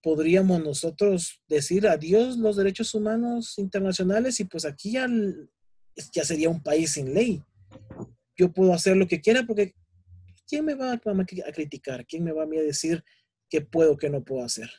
podríamos 0.03 0.63
nosotros 0.63 1.41
decir 1.49 1.87
adiós 1.87 2.37
los 2.37 2.55
derechos 2.55 2.93
humanos 2.93 3.57
internacionales 3.57 4.39
y 4.39 4.45
pues 4.45 4.63
aquí 4.63 4.91
ya, 4.91 5.07
ya 6.13 6.23
sería 6.23 6.49
un 6.49 6.61
país 6.61 6.91
sin 6.93 7.13
ley. 7.13 7.43
Yo 8.37 8.51
puedo 8.51 8.73
hacer 8.73 8.95
lo 8.97 9.07
que 9.07 9.21
quiera 9.21 9.43
porque 9.43 9.73
¿quién 10.47 10.65
me 10.65 10.73
va 10.73 10.93
a, 10.93 11.51
criticar? 11.53 12.05
¿Quién 12.05 12.23
me 12.23 12.31
va 12.31 12.43
a, 12.43 12.45
a 12.45 12.63
decir 12.63 13.03
qué 13.49 13.61
puedo, 13.61 13.97
qué 13.97 14.09
no 14.09 14.23
puedo 14.23 14.43
hacer? 14.43 14.69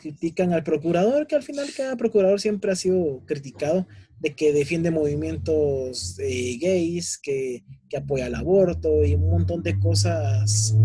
Critican 0.00 0.52
al 0.52 0.62
procurador, 0.62 1.26
que 1.26 1.36
al 1.36 1.42
final 1.42 1.68
cada 1.76 1.96
procurador 1.96 2.40
siempre 2.40 2.72
ha 2.72 2.76
sido 2.76 3.22
criticado 3.26 3.86
de 4.20 4.34
que 4.34 4.52
defiende 4.52 4.90
movimientos 4.90 6.18
eh, 6.18 6.58
gays, 6.60 7.18
que, 7.18 7.64
que, 7.88 7.96
apoya 7.96 8.26
el 8.26 8.34
aborto 8.34 9.02
y 9.02 9.14
un 9.14 9.30
montón 9.30 9.62
de 9.62 9.78
cosas 9.78 10.76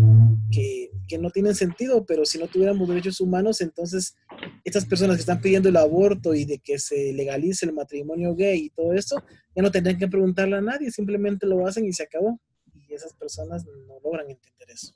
que, 0.50 0.90
que, 1.06 1.18
no 1.18 1.30
tienen 1.30 1.54
sentido, 1.54 2.06
pero 2.06 2.24
si 2.24 2.38
no 2.38 2.48
tuviéramos 2.48 2.88
derechos 2.88 3.20
humanos, 3.20 3.60
entonces 3.60 4.16
estas 4.64 4.86
personas 4.86 5.16
que 5.16 5.20
están 5.20 5.42
pidiendo 5.42 5.68
el 5.68 5.76
aborto 5.76 6.34
y 6.34 6.46
de 6.46 6.58
que 6.58 6.78
se 6.78 7.12
legalice 7.12 7.66
el 7.66 7.74
matrimonio 7.74 8.34
gay 8.34 8.64
y 8.64 8.70
todo 8.70 8.94
esto, 8.94 9.22
ya 9.54 9.62
no 9.62 9.70
tendrían 9.70 9.98
que 9.98 10.08
preguntarle 10.08 10.56
a 10.56 10.62
nadie, 10.62 10.90
simplemente 10.90 11.46
lo 11.46 11.66
hacen 11.66 11.84
y 11.84 11.92
se 11.92 12.04
acabó. 12.04 12.40
Y 12.88 12.94
esas 12.94 13.12
personas 13.12 13.66
no 13.66 14.00
logran 14.02 14.30
entender 14.30 14.70
eso. 14.70 14.94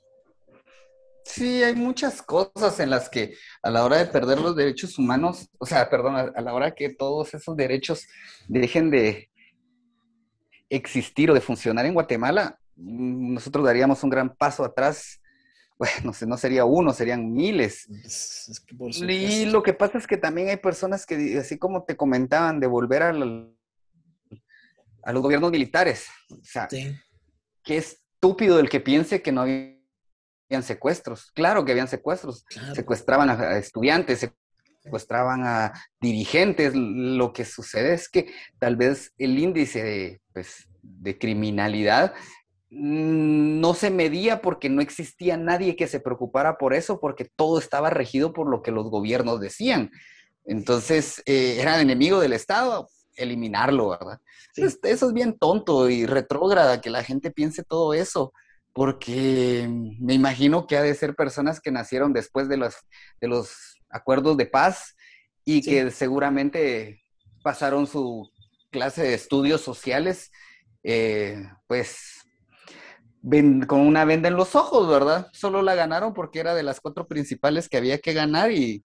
Sí, 1.23 1.63
hay 1.63 1.75
muchas 1.75 2.21
cosas 2.21 2.79
en 2.79 2.89
las 2.89 3.09
que 3.09 3.35
a 3.61 3.69
la 3.69 3.85
hora 3.85 3.97
de 3.97 4.05
perder 4.05 4.39
los 4.39 4.55
derechos 4.55 4.97
humanos, 4.97 5.49
o 5.59 5.65
sea, 5.65 5.89
perdón, 5.89 6.15
a 6.15 6.41
la 6.41 6.53
hora 6.53 6.71
que 6.71 6.89
todos 6.89 7.33
esos 7.33 7.55
derechos 7.55 8.07
dejen 8.47 8.89
de 8.89 9.29
existir 10.69 11.29
o 11.29 11.33
de 11.33 11.41
funcionar 11.41 11.85
en 11.85 11.93
Guatemala, 11.93 12.57
mm, 12.75 13.33
nosotros 13.33 13.65
daríamos 13.65 14.03
un 14.03 14.09
gran 14.09 14.35
paso 14.35 14.63
atrás. 14.63 15.17
Bueno, 15.81 16.11
no 16.27 16.37
sería 16.37 16.63
uno, 16.63 16.93
serían 16.93 17.33
miles. 17.33 17.87
y 19.09 19.45
lo 19.45 19.63
que 19.63 19.73
pasa 19.73 19.97
es 19.97 20.05
que 20.05 20.15
también 20.15 20.49
hay 20.49 20.57
personas 20.57 21.07
que, 21.07 21.39
así 21.39 21.57
como 21.57 21.85
te 21.85 21.97
comentaban, 21.97 22.59
de 22.59 22.67
volver 22.67 23.01
a, 23.01 23.09
a 23.09 25.11
los 25.11 25.23
gobiernos 25.23 25.49
militares. 25.49 26.05
O 26.29 26.37
sea, 26.43 26.67
qué 26.67 27.77
estúpido 27.77 28.59
el 28.59 28.69
que 28.69 28.79
piense 28.79 29.23
que 29.23 29.31
no 29.31 29.41
había 29.41 29.80
secuestros. 30.61 31.31
Claro 31.33 31.63
que 31.63 31.71
habían 31.71 31.87
secuestros. 31.87 32.45
Secuestraban 32.75 33.29
a 33.29 33.57
estudiantes, 33.57 34.29
secuestraban 34.83 35.45
a 35.45 35.73
dirigentes. 35.99 36.73
Lo 36.75 37.33
que 37.33 37.45
sucede 37.45 37.93
es 37.93 38.09
que 38.09 38.31
tal 38.59 38.75
vez 38.75 39.13
el 39.17 39.39
índice 39.39 39.83
de, 39.83 40.21
pues, 40.33 40.67
de 40.81 41.17
criminalidad 41.17 42.13
no 42.69 43.73
se 43.73 43.89
medía 43.89 44.41
porque 44.41 44.69
no 44.69 44.81
existía 44.81 45.35
nadie 45.37 45.75
que 45.75 45.87
se 45.87 45.99
preocupara 45.99 46.57
por 46.57 46.73
eso, 46.73 46.99
porque 46.99 47.29
todo 47.35 47.59
estaba 47.59 47.89
regido 47.89 48.31
por 48.33 48.49
lo 48.49 48.61
que 48.61 48.71
los 48.71 48.89
gobiernos 48.89 49.41
decían. 49.41 49.91
Entonces, 50.45 51.21
eh, 51.25 51.57
era 51.59 51.81
enemigo 51.81 52.19
del 52.19 52.33
Estado, 52.33 52.87
eliminarlo, 53.15 53.89
¿verdad? 53.89 54.19
eso 54.55 55.07
es 55.07 55.13
bien 55.13 55.37
tonto 55.37 55.89
y 55.89 56.05
retrógrada 56.05 56.81
que 56.81 56.89
la 56.89 57.03
gente 57.03 57.31
piense 57.31 57.63
todo 57.63 57.93
eso 57.93 58.33
porque 58.73 59.67
me 59.99 60.13
imagino 60.13 60.67
que 60.67 60.77
ha 60.77 60.81
de 60.81 60.95
ser 60.95 61.15
personas 61.15 61.59
que 61.59 61.71
nacieron 61.71 62.13
después 62.13 62.47
de 62.47 62.57
los, 62.57 62.75
de 63.19 63.27
los 63.27 63.77
acuerdos 63.89 64.37
de 64.37 64.45
paz 64.45 64.95
y 65.43 65.61
que 65.61 65.91
seguramente 65.91 67.03
pasaron 67.43 67.87
su 67.87 68.29
clase 68.69 69.03
de 69.03 69.13
estudios 69.13 69.61
sociales, 69.61 70.31
eh, 70.83 71.43
pues 71.67 72.21
con 73.67 73.81
una 73.81 74.03
venda 74.05 74.29
en 74.29 74.35
los 74.35 74.55
ojos, 74.55 74.89
¿verdad? 74.89 75.27
Solo 75.31 75.61
la 75.61 75.75
ganaron 75.75 76.13
porque 76.13 76.39
era 76.39 76.55
de 76.55 76.63
las 76.63 76.79
cuatro 76.79 77.07
principales 77.07 77.69
que 77.69 77.77
había 77.77 77.99
que 77.99 78.13
ganar 78.13 78.51
y, 78.51 78.81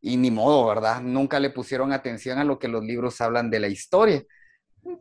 y 0.00 0.16
ni 0.18 0.30
modo, 0.30 0.66
¿verdad? 0.66 1.00
Nunca 1.00 1.40
le 1.40 1.48
pusieron 1.48 1.92
atención 1.92 2.38
a 2.38 2.44
lo 2.44 2.58
que 2.58 2.68
los 2.68 2.84
libros 2.84 3.20
hablan 3.20 3.50
de 3.50 3.60
la 3.60 3.68
historia. 3.68 4.22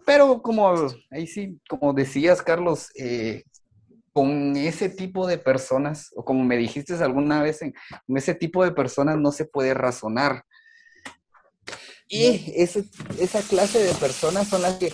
Pero 0.05 0.41
como 0.41 0.73
ahí 1.09 1.27
sí, 1.27 1.59
como 1.67 1.91
decías, 1.93 2.41
Carlos, 2.41 2.91
eh, 2.95 3.43
con 4.13 4.57
ese 4.57 4.89
tipo 4.89 5.25
de 5.25 5.37
personas, 5.37 6.11
o 6.15 6.25
como 6.25 6.43
me 6.43 6.57
dijiste 6.57 6.93
alguna 6.95 7.41
vez, 7.41 7.59
con 7.59 8.17
ese 8.17 8.35
tipo 8.35 8.63
de 8.63 8.71
personas 8.71 9.17
no 9.17 9.31
se 9.31 9.45
puede 9.45 9.73
razonar. 9.73 10.43
Y 12.07 12.53
esa 12.57 13.41
clase 13.47 13.79
de 13.79 13.93
personas 13.93 14.49
son 14.49 14.63
las 14.63 14.75
que, 14.75 14.91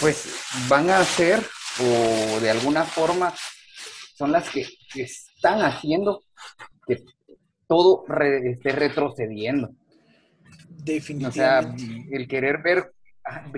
pues, 0.00 0.36
van 0.68 0.88
a 0.90 1.00
hacer, 1.00 1.44
o 1.80 2.38
de 2.40 2.50
alguna 2.50 2.84
forma, 2.84 3.34
son 4.16 4.30
las 4.30 4.48
que 4.50 4.64
están 4.94 5.62
haciendo 5.62 6.22
que 6.86 7.02
todo 7.66 8.04
esté 8.44 8.70
retrocediendo. 8.70 9.70
Definitivamente. 10.68 11.84
O 11.84 11.88
sea, 11.88 12.16
el 12.16 12.28
querer 12.28 12.62
ver, 12.62 12.92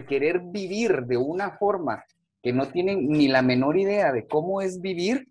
querer 0.08 0.40
vivir 0.40 1.02
de 1.02 1.18
una 1.18 1.58
forma 1.58 2.02
que 2.44 2.52
no 2.52 2.68
tienen 2.68 3.08
ni 3.08 3.26
la 3.26 3.40
menor 3.40 3.78
idea 3.78 4.12
de 4.12 4.26
cómo 4.28 4.60
es 4.60 4.82
vivir 4.82 5.26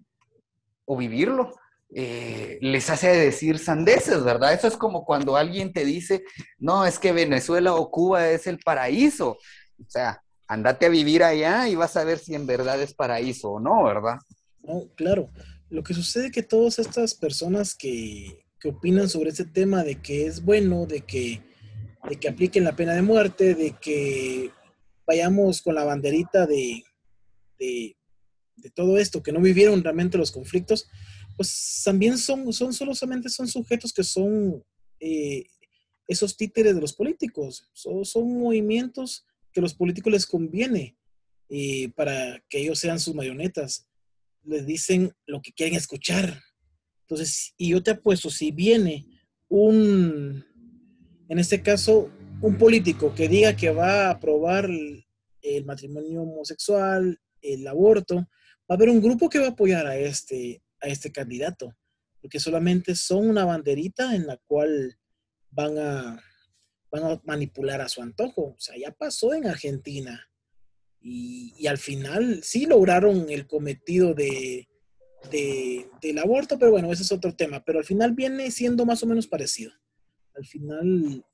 o 0.86 0.97
vivirlo, 0.97 1.54
eh, 1.93 2.58
les 2.60 2.89
hace 2.89 3.10
decir 3.10 3.60
sandeces, 3.60 4.23
¿verdad? 4.23 4.52
Eso 4.52 4.67
es 4.67 4.76
como 4.76 5.06
cuando 5.06 5.38
alguien 5.38 5.71
te 5.71 5.86
dice, 5.86 6.23
no, 6.58 6.88
es 6.88 6.97
que 6.97 7.12
Venezuela 7.12 7.76
o 7.76 7.91
Cuba 7.91 8.32
es 8.32 8.47
el 8.47 8.58
paraíso. 8.58 9.38
O 9.80 9.89
sea, 9.89 10.23
andate 10.47 10.88
a 10.88 10.89
vivir 10.89 11.23
allá 11.23 11.69
y 11.69 11.76
vas 11.76 11.95
a 11.97 12.04
ver 12.04 12.17
si 12.17 12.34
en 12.34 12.47
verdad 12.47 12.82
es 12.82 12.95
paraíso 12.95 13.52
o 13.52 13.60
no, 13.60 13.84
¿verdad? 13.84 14.17
No, 14.63 14.88
claro. 14.95 15.30
Lo 15.69 15.84
que 15.84 15.93
sucede 15.93 16.28
es 16.28 16.32
que 16.32 16.41
todas 16.41 16.80
estas 16.80 17.13
personas 17.13 17.76
que, 17.76 18.43
que 18.60 18.69
opinan 18.69 19.08
sobre 19.08 19.30
ese 19.30 19.45
tema 19.45 19.84
de 19.84 20.02
que 20.02 20.26
es 20.26 20.43
bueno, 20.43 20.88
de 20.88 21.02
que, 21.02 21.43
de 22.10 22.15
que 22.15 22.28
apliquen 22.28 22.63
la 22.63 22.76
pena 22.76 22.95
de 22.95 23.04
muerte, 23.04 23.54
de 23.54 23.76
que 23.80 24.49
vayamos 25.06 25.62
con 25.62 25.76
la 25.76 25.84
banderita 25.84 26.47
de, 26.47 26.84
de, 27.60 27.96
todo 28.76 28.98
esto, 28.98 29.22
que 29.22 29.32
no 29.32 29.42
vivieron 29.42 29.84
realmente 29.84 30.18
los 30.18 30.32
conflictos, 30.32 30.88
pues 31.36 31.82
también 31.84 32.18
son, 32.18 32.54
son 32.54 32.74
solamente 32.74 33.30
son 33.30 33.48
sujetos 33.48 33.92
que 33.92 34.04
son 34.04 34.63
eh, 35.00 35.46
esos 36.08 36.38
títeres 36.38 36.76
de 36.76 36.82
los 36.82 36.94
políticos, 36.94 37.70
son, 37.74 38.06
son, 38.06 38.38
movimientos 38.38 39.26
que 39.52 39.60
a 39.60 39.63
los 39.63 39.74
políticos 39.74 40.13
les 40.13 40.26
conviene 40.26 40.98
eh, 41.50 41.89
para 41.96 42.44
que 42.50 42.60
ellos 42.60 42.80
sean 42.80 43.00
sus 43.00 43.13
marionetas. 43.13 43.88
Les 44.44 44.66
dicen 44.66 45.13
lo 45.26 45.42
que 45.42 45.54
quieren 45.54 45.76
escuchar. 45.76 46.42
Entonces, 47.02 47.54
y 47.58 47.70
yo 47.70 47.84
te 47.84 47.92
apuesto, 47.92 48.30
si 48.30 48.52
viene 48.52 49.06
un, 49.50 50.44
en 51.30 51.39
este 51.39 51.62
caso, 51.62 52.10
un 52.42 52.58
político 52.58 53.13
que 53.13 53.28
diga 53.28 53.56
que 53.56 53.70
va 53.70 54.08
a 54.08 54.12
aprobar 54.12 54.70
el 54.70 55.66
matrimonio 55.66 56.24
homosexual, 56.24 57.20
el 57.43 57.67
aborto, 57.67 58.15
va 58.15 58.25
a 58.69 58.73
haber 58.73 58.89
un 58.89 59.01
grupo 59.01 59.29
que 59.29 59.39
va 59.39 59.47
a 59.47 59.49
apoyar 59.49 59.86
a 59.86 59.97
este, 59.97 60.63
a 60.82 60.88
este 60.88 61.12
candidato, 61.12 61.75
porque 62.21 62.39
solamente 62.39 62.95
son 62.95 63.29
una 63.29 63.45
banderita 63.45 64.15
en 64.15 64.25
la 64.25 64.38
cual 64.38 64.97
van 65.51 65.77
a, 65.77 66.23
van 66.91 67.03
a 67.03 67.21
manipular 67.25 67.82
a 67.82 67.89
su 67.89 68.01
antojo. 68.01 68.53
O 68.56 68.60
sea, 68.60 68.75
ya 68.77 68.91
pasó 68.91 69.34
en 69.34 69.47
Argentina. 69.47 70.29
Y, 71.01 71.67
al 71.67 71.77
final 71.77 72.41
sí 72.43 72.65
lograron 72.65 73.29
el 73.29 73.47
cometido 73.47 74.13
de, 74.13 74.69
del 75.29 76.17
aborto, 76.19 76.58
pero 76.58 76.71
bueno, 76.71 76.91
ese 76.91 77.03
es 77.03 77.12
otro 77.12 77.36
tema. 77.36 77.63
Pero 77.65 77.79
al 77.79 77.86
final 77.86 78.13
viene 78.13 78.51
siendo 78.51 78.86
más 78.86 79.03
o 79.03 79.08
menos 79.08 79.27
parecido. 79.27 79.71
Al 80.36 80.45
final, 80.45 81.25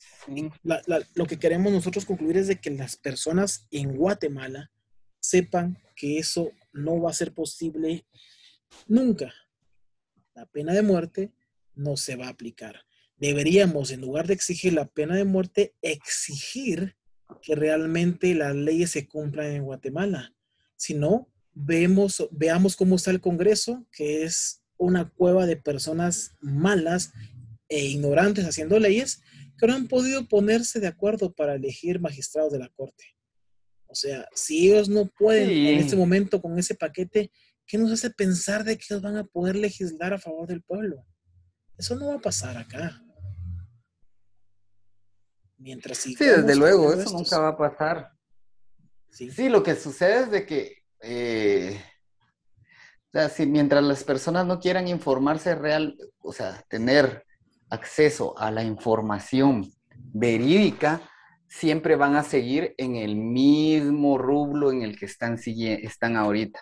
lo 1.14 1.26
que 1.26 1.40
queremos 1.40 1.72
nosotros 1.72 2.06
concluir 2.06 2.38
es 2.38 2.48
de 2.48 2.60
que 2.60 2.72
las 2.72 2.98
personas 2.98 3.68
en 3.72 3.96
Guatemala 3.96 4.72
sepan 5.30 5.78
que 5.96 6.18
eso 6.18 6.52
no 6.74 7.02
va 7.02 7.12
a 7.12 7.14
ser 7.14 7.34
posible 7.34 8.06
nunca. 8.88 9.34
La 10.34 10.46
pena 10.46 10.74
de 10.74 10.82
muerte 10.82 11.34
no 11.76 11.98
se 11.98 12.16
va 12.16 12.28
a 12.28 12.32
aplicar. 12.32 12.86
Deberíamos, 13.18 13.92
en 13.92 14.02
lugar 14.02 14.28
de 14.28 14.34
exigir 14.34 14.74
la 14.74 14.88
pena 14.88 15.16
de 15.16 15.26
muerte, 15.26 15.76
exigir 15.82 16.96
que 17.42 17.56
realmente 17.56 18.34
las 18.34 18.56
leyes 18.56 18.92
se 18.92 19.08
cumplan 19.08 19.48
en 19.48 19.64
Guatemala. 19.64 20.34
Si 20.76 20.94
no, 20.94 21.30
vemos, 21.54 22.28
veamos 22.32 22.76
cómo 22.76 22.96
está 22.96 23.12
el 23.12 23.22
Congreso, 23.22 23.86
que 23.92 24.24
es 24.24 24.64
una 24.78 25.10
cueva 25.10 25.46
de 25.46 25.58
personas 25.58 26.38
malas 26.40 27.12
e 27.68 27.86
ignorantes 27.86 28.46
haciendo 28.46 28.80
leyes 28.80 29.22
que 29.58 29.68
no 29.68 29.74
han 29.74 29.88
podido 29.88 30.26
ponerse 30.28 30.80
de 30.80 30.88
acuerdo 30.88 31.34
para 31.34 31.56
elegir 31.56 32.00
magistrados 32.00 32.54
de 32.54 32.60
la 32.60 32.70
Corte. 32.70 33.19
O 33.90 33.96
sea, 33.96 34.28
si 34.34 34.72
ellos 34.72 34.88
no 34.88 35.08
pueden 35.08 35.50
en 35.50 35.80
este 35.80 35.96
momento 35.96 36.40
con 36.40 36.58
ese 36.60 36.76
paquete, 36.76 37.32
¿qué 37.66 37.78
nos 37.80 37.92
hace 37.92 38.12
pensar 38.12 38.64
de 38.64 38.78
que 38.78 38.86
ellos 38.88 39.02
van 39.02 39.18
a 39.18 39.24
poder 39.24 39.56
legislar 39.56 40.14
a 40.14 40.20
favor 40.20 40.48
del 40.48 40.62
pueblo? 40.62 41.04
Eso 41.76 41.96
no 41.96 42.10
va 42.10 42.16
a 42.16 42.22
pasar 42.22 42.56
acá. 42.56 43.02
Mientras 45.58 45.98
sí, 45.98 46.16
desde 46.16 46.56
luego, 46.56 46.94
eso 46.94 47.12
nunca 47.12 47.40
va 47.40 47.50
a 47.50 47.58
pasar. 47.58 48.12
¿Sí? 49.10 49.50
lo 49.50 49.64
que 49.64 49.76
sucede 49.76 50.22
es 50.22 50.32
de 50.32 50.46
que, 50.46 50.84
eh, 51.02 51.82
o 53.08 53.12
sea, 53.12 53.28
si 53.28 53.48
mientras 53.48 53.84
las 53.84 54.04
personas 54.04 54.46
no 54.46 54.60
quieran 54.60 54.88
informarse 54.88 55.56
real, 55.56 55.98
o 56.20 56.32
sea, 56.32 56.64
tener 56.70 57.26
acceso 57.72 58.38
a 58.38 58.52
la 58.52 58.64
información 58.64 59.70
verídica, 59.96 61.02
siempre 61.50 61.96
van 61.96 62.16
a 62.16 62.24
seguir 62.24 62.76
en 62.78 62.96
el 62.96 63.16
mismo 63.16 64.18
rublo 64.18 64.72
en 64.72 64.84
el 64.84 64.98
que 64.98 65.06
están, 65.06 65.38
están 65.44 66.16
ahorita. 66.16 66.62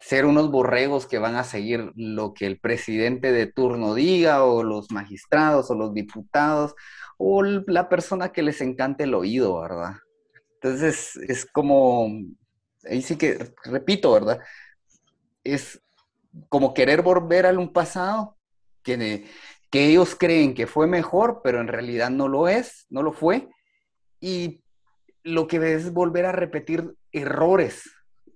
Ser 0.00 0.26
unos 0.26 0.50
borregos 0.50 1.06
que 1.06 1.18
van 1.18 1.36
a 1.36 1.44
seguir 1.44 1.92
lo 1.94 2.34
que 2.34 2.46
el 2.46 2.58
presidente 2.58 3.32
de 3.32 3.46
turno 3.46 3.94
diga, 3.94 4.44
o 4.44 4.62
los 4.62 4.90
magistrados, 4.90 5.70
o 5.70 5.74
los 5.74 5.94
diputados, 5.94 6.74
o 7.16 7.42
la 7.42 7.88
persona 7.88 8.32
que 8.32 8.42
les 8.42 8.60
encante 8.60 9.04
el 9.04 9.14
oído, 9.14 9.60
¿verdad? 9.60 9.94
Entonces 10.54 11.16
es 11.28 11.46
como, 11.46 12.08
ahí 12.88 13.00
sí 13.00 13.16
que, 13.16 13.52
repito, 13.64 14.12
¿verdad? 14.12 14.40
Es 15.42 15.80
como 16.48 16.74
querer 16.74 17.02
volver 17.02 17.46
a 17.46 17.58
un 17.58 17.72
pasado 17.72 18.36
que, 18.82 19.26
que 19.70 19.86
ellos 19.86 20.14
creen 20.16 20.54
que 20.54 20.66
fue 20.66 20.86
mejor, 20.86 21.40
pero 21.42 21.60
en 21.60 21.68
realidad 21.68 22.10
no 22.10 22.28
lo 22.28 22.48
es, 22.48 22.86
no 22.90 23.02
lo 23.02 23.12
fue. 23.12 23.48
Y 24.22 24.62
lo 25.24 25.48
que 25.48 25.74
es 25.74 25.92
volver 25.92 26.24
a 26.24 26.32
repetir 26.32 26.94
errores 27.10 27.90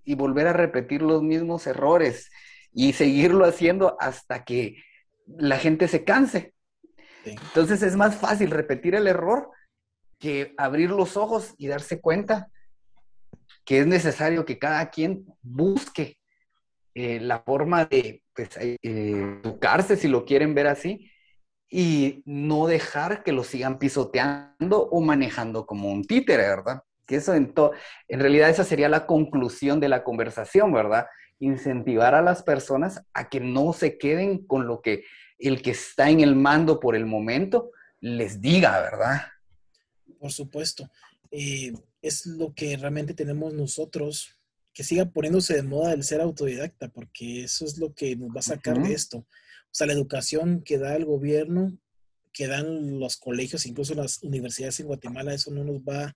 y 0.05 0.17
volver 0.17 0.49
a 0.49 0.53
repetir 0.53 1.01
los 1.01 1.23
mismos 1.23 1.67
errores 1.67 2.31
y 2.73 2.93
seguirlo 2.93 3.45
haciendo 3.45 3.97
hasta 4.01 4.45
que 4.45 4.83
la 5.27 5.59
gente 5.59 5.89
se 5.89 6.05
canse. 6.05 6.55
Entonces 7.25 7.83
es 7.83 7.97
más 7.97 8.17
fácil 8.17 8.51
repetir 8.51 8.95
el 8.97 9.07
error 9.07 9.51
que 10.19 10.55
abrir 10.59 10.91
los 10.91 11.17
ojos 11.17 11.55
y 11.57 11.69
darse 11.69 12.01
cuenta 12.01 12.51
que 13.65 13.81
es 13.81 13.87
necesario 13.87 14.45
que 14.45 14.59
cada 14.59 14.91
quien 14.91 15.25
busque 15.43 16.19
eh, 16.95 17.21
la 17.21 17.41
forma 17.41 17.85
de 17.85 18.23
pues, 18.35 18.57
eh, 18.59 18.77
educarse, 18.83 19.97
si 19.97 20.09
lo 20.09 20.25
quieren 20.25 20.55
ver 20.55 20.67
así, 20.67 21.11
y 21.69 22.23
no 22.25 22.67
dejar 22.67 23.23
que 23.23 23.33
lo 23.33 23.45
sigan 23.45 23.79
pisoteando 23.79 24.89
o 24.89 25.01
manejando 25.01 25.67
como 25.67 25.91
un 25.91 26.05
títere, 26.05 26.43
¿verdad? 26.43 26.83
Que 27.07 27.17
eso 27.17 27.35
en, 27.35 27.53
en 28.09 28.21
realidad 28.21 28.51
esa 28.51 28.65
sería 28.65 28.89
la 28.89 29.07
conclusión 29.07 29.81
de 29.81 29.89
la 29.89 30.05
conversación, 30.05 30.73
¿verdad? 30.73 31.07
Incentivar 31.39 32.15
a 32.15 32.23
las 32.23 32.43
personas 32.43 33.03
a 33.15 33.29
que 33.29 33.41
no 33.41 33.73
se 33.73 33.99
queden 33.99 34.47
con 34.47 34.67
lo 34.67 34.81
que 34.81 35.05
el 35.39 35.61
que 35.63 35.73
está 35.73 36.09
en 36.09 36.21
el 36.21 36.35
mando 36.35 36.81
por 36.81 36.97
el 36.97 37.07
momento 37.07 37.71
les 38.01 38.41
diga, 38.41 38.81
¿verdad? 38.81 39.23
Por 40.19 40.33
supuesto. 40.33 40.91
Eh, 41.31 41.73
es 42.01 42.27
lo 42.27 42.55
que 42.55 42.77
realmente 42.77 43.15
tenemos 43.15 43.53
nosotros, 43.53 44.39
que 44.73 44.85
siga 44.85 45.07
poniéndose 45.07 45.55
de 45.55 45.63
moda 45.63 45.93
el 45.93 46.05
ser 46.05 46.21
autodidacta, 46.21 46.89
porque 46.89 47.45
eso 47.45 47.65
es 47.65 47.79
lo 47.79 47.95
que 47.95 48.17
nos 48.17 48.31
va 48.31 48.41
a 48.41 48.43
sacar 48.43 48.81
de 48.81 48.93
esto. 48.93 49.27
O 49.67 49.75
sea, 49.77 49.87
la 49.87 49.93
educación 49.93 50.63
que 50.63 50.79
da 50.79 50.97
el 50.97 51.05
gobierno, 51.05 51.79
que 52.33 52.47
dan 52.47 52.99
los 52.99 53.17
colegios, 53.17 53.67
incluso 53.67 53.95
las 53.95 54.23
universidades 54.23 54.81
en 54.81 54.87
Guatemala, 54.87 55.35
eso 55.35 55.51
no 55.51 55.65
nos 55.65 55.83
va 55.83 56.15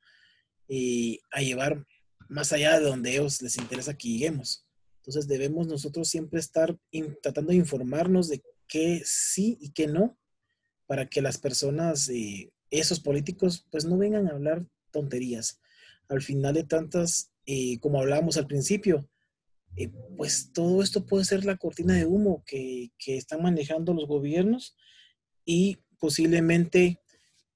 eh, 0.68 1.18
a 1.32 1.40
llevar 1.40 1.84
más 2.28 2.52
allá 2.52 2.78
de 2.78 2.86
donde 2.86 3.10
ellos 3.12 3.42
les 3.42 3.56
interesa 3.56 3.96
que 3.96 4.08
lleguemos. 4.08 4.64
Entonces 4.98 5.26
debemos 5.26 5.66
nosotros 5.66 6.08
siempre 6.08 6.38
estar 6.38 6.78
tratando 7.22 7.50
de 7.50 7.56
informarnos 7.56 8.28
de 8.28 8.42
qué 8.68 9.02
sí 9.04 9.58
y 9.60 9.72
qué 9.72 9.88
no, 9.88 10.16
para 10.86 11.06
que 11.06 11.22
las 11.22 11.38
personas, 11.38 12.08
eh, 12.08 12.52
esos 12.70 13.00
políticos, 13.00 13.66
pues 13.70 13.84
no 13.84 13.98
vengan 13.98 14.28
a 14.28 14.30
hablar 14.30 14.64
tonterías. 14.92 15.60
Al 16.08 16.22
final 16.22 16.54
de 16.54 16.64
tantas, 16.64 17.32
eh, 17.46 17.80
como 17.80 18.00
hablábamos 18.00 18.36
al 18.36 18.46
principio, 18.46 19.09
eh, 19.76 19.90
pues 20.16 20.52
todo 20.52 20.82
esto 20.82 21.06
puede 21.06 21.24
ser 21.24 21.44
la 21.44 21.56
cortina 21.56 21.94
de 21.94 22.06
humo 22.06 22.42
que, 22.46 22.90
que 22.98 23.16
están 23.16 23.42
manejando 23.42 23.94
los 23.94 24.06
gobiernos 24.06 24.76
y 25.44 25.78
posiblemente, 25.98 27.00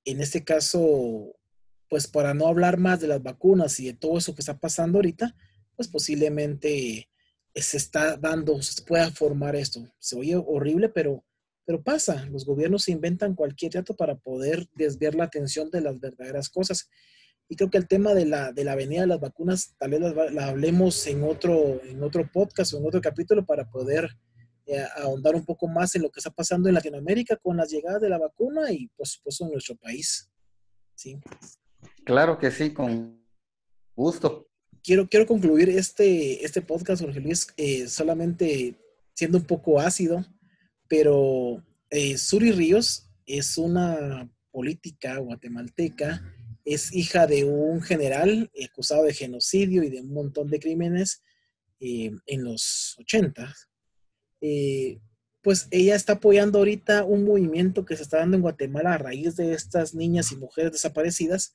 en 0.04 0.20
este 0.20 0.44
caso, 0.44 1.36
pues 1.88 2.06
para 2.06 2.34
no 2.34 2.46
hablar 2.46 2.78
más 2.78 3.00
de 3.00 3.08
las 3.08 3.22
vacunas 3.22 3.78
y 3.80 3.86
de 3.86 3.94
todo 3.94 4.18
eso 4.18 4.34
que 4.34 4.42
está 4.42 4.58
pasando 4.58 4.98
ahorita, 4.98 5.34
pues 5.76 5.88
posiblemente 5.88 7.08
se 7.54 7.76
está 7.76 8.16
dando, 8.16 8.60
se 8.62 8.82
pueda 8.82 9.10
formar 9.10 9.56
esto. 9.56 9.88
Se 9.98 10.16
oye 10.16 10.36
horrible, 10.36 10.88
pero, 10.88 11.24
pero 11.64 11.82
pasa. 11.82 12.26
Los 12.26 12.44
gobiernos 12.44 12.88
inventan 12.88 13.34
cualquier 13.34 13.72
dato 13.72 13.94
para 13.94 14.16
poder 14.16 14.68
desviar 14.74 15.14
la 15.14 15.24
atención 15.24 15.70
de 15.70 15.80
las 15.80 16.00
verdaderas 16.00 16.48
cosas. 16.48 16.88
Y 17.48 17.56
creo 17.56 17.70
que 17.70 17.78
el 17.78 17.88
tema 17.88 18.14
de 18.14 18.26
la, 18.26 18.52
de 18.52 18.64
la 18.64 18.74
venida 18.74 19.02
de 19.02 19.06
las 19.06 19.20
vacunas, 19.20 19.74
tal 19.78 19.90
vez 19.90 20.00
la, 20.32 20.48
hablemos 20.48 21.06
en 21.06 21.22
otro, 21.24 21.82
en 21.84 22.02
otro 22.02 22.28
podcast 22.32 22.72
o 22.72 22.78
en 22.78 22.86
otro 22.86 23.00
capítulo 23.00 23.44
para 23.44 23.68
poder 23.70 24.08
eh, 24.66 24.84
ahondar 24.96 25.34
un 25.34 25.44
poco 25.44 25.68
más 25.68 25.94
en 25.94 26.02
lo 26.02 26.10
que 26.10 26.20
está 26.20 26.30
pasando 26.30 26.68
en 26.68 26.74
Latinoamérica 26.74 27.36
con 27.36 27.56
las 27.56 27.70
llegadas 27.70 28.00
de 28.00 28.08
la 28.08 28.18
vacuna 28.18 28.72
y, 28.72 28.88
por 28.96 29.06
supuesto, 29.06 29.44
en 29.44 29.52
nuestro 29.52 29.76
país. 29.76 30.30
Sí. 30.94 31.20
Claro 32.04 32.38
que 32.38 32.50
sí, 32.50 32.72
con 32.72 33.22
gusto 33.94 34.48
quiero, 34.84 35.08
quiero 35.08 35.26
concluir 35.26 35.70
este, 35.70 36.44
este 36.44 36.62
podcast, 36.62 37.02
Jorge 37.02 37.20
Luis, 37.20 37.48
eh, 37.56 37.88
solamente 37.88 38.76
siendo 39.14 39.38
un 39.38 39.44
poco 39.44 39.80
ácido, 39.80 40.24
pero 40.86 41.64
eh, 41.90 42.18
Suri 42.18 42.52
Ríos 42.52 43.10
es 43.26 43.56
una 43.56 44.30
política 44.52 45.16
guatemalteca, 45.18 46.22
es 46.64 46.94
hija 46.94 47.26
de 47.26 47.44
un 47.44 47.82
general 47.82 48.50
acusado 48.64 49.04
de 49.04 49.14
genocidio 49.14 49.82
y 49.82 49.90
de 49.90 50.00
un 50.00 50.12
montón 50.12 50.48
de 50.48 50.60
crímenes 50.60 51.22
eh, 51.80 52.12
en 52.26 52.44
los 52.44 52.96
80. 52.98 53.54
pues 55.42 55.68
ella 55.70 55.94
está 55.94 56.14
apoyando 56.14 56.58
ahorita 56.58 57.04
un 57.04 57.24
movimiento 57.24 57.84
que 57.84 57.96
se 57.96 58.02
está 58.02 58.18
dando 58.18 58.36
en 58.36 58.42
Guatemala 58.42 58.94
a 58.94 58.98
raíz 58.98 59.36
de 59.36 59.52
estas 59.52 59.94
niñas 59.94 60.32
y 60.32 60.36
mujeres 60.36 60.72
desaparecidas 60.72 61.52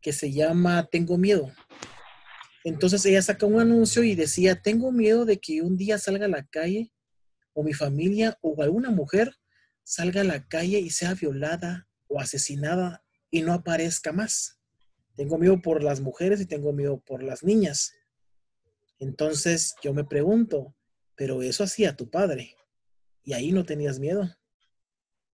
que 0.00 0.12
se 0.12 0.32
llama 0.32 0.88
Tengo 0.90 1.18
Miedo. 1.18 1.50
Entonces 2.64 3.04
ella 3.06 3.22
saca 3.22 3.46
un 3.46 3.60
anuncio 3.60 4.02
y 4.04 4.14
decía, 4.14 4.60
tengo 4.60 4.92
miedo 4.92 5.24
de 5.24 5.38
que 5.38 5.62
un 5.62 5.76
día 5.76 5.98
salga 5.98 6.26
a 6.26 6.28
la 6.28 6.46
calle 6.46 6.92
o 7.54 7.62
mi 7.62 7.72
familia 7.72 8.38
o 8.42 8.62
alguna 8.62 8.90
mujer 8.90 9.34
salga 9.82 10.20
a 10.20 10.24
la 10.24 10.46
calle 10.46 10.78
y 10.78 10.90
sea 10.90 11.14
violada 11.14 11.88
o 12.06 12.20
asesinada 12.20 13.02
y 13.30 13.42
no 13.42 13.52
aparezca 13.52 14.12
más. 14.12 14.58
Tengo 15.16 15.38
miedo 15.38 15.60
por 15.60 15.82
las 15.82 16.00
mujeres 16.00 16.40
y 16.40 16.46
tengo 16.46 16.72
miedo 16.72 17.00
por 17.00 17.22
las 17.22 17.42
niñas. 17.42 17.94
Entonces 18.98 19.74
yo 19.82 19.94
me 19.94 20.04
pregunto, 20.04 20.74
pero 21.14 21.42
eso 21.42 21.64
hacía 21.64 21.96
tu 21.96 22.10
padre 22.10 22.54
y 23.24 23.32
ahí 23.32 23.52
no 23.52 23.64
tenías 23.64 23.98
miedo. 23.98 24.28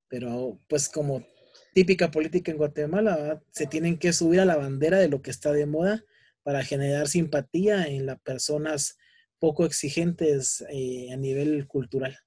Pero 0.08 0.60
pues 0.68 0.90
como 0.90 1.26
típica 1.74 2.12
política 2.12 2.52
en 2.52 2.58
Guatemala, 2.58 3.44
se 3.52 3.68
tienen 3.68 3.98
que 3.98 4.14
subir 4.14 4.40
a 4.40 4.46
la 4.46 4.56
bandera 4.56 5.00
de 5.00 5.10
lo 5.10 5.22
que 5.22 5.32
está 5.32 5.52
de 5.52 5.66
moda 5.66 6.04
para 6.44 6.64
generar 6.64 7.08
simpatía 7.08 7.88
en 7.88 8.06
las 8.06 8.20
personas 8.22 8.98
poco 9.40 9.66
exigentes 9.66 10.64
eh, 10.70 11.12
a 11.12 11.18
nivel 11.18 11.68
cultural. 11.68 12.18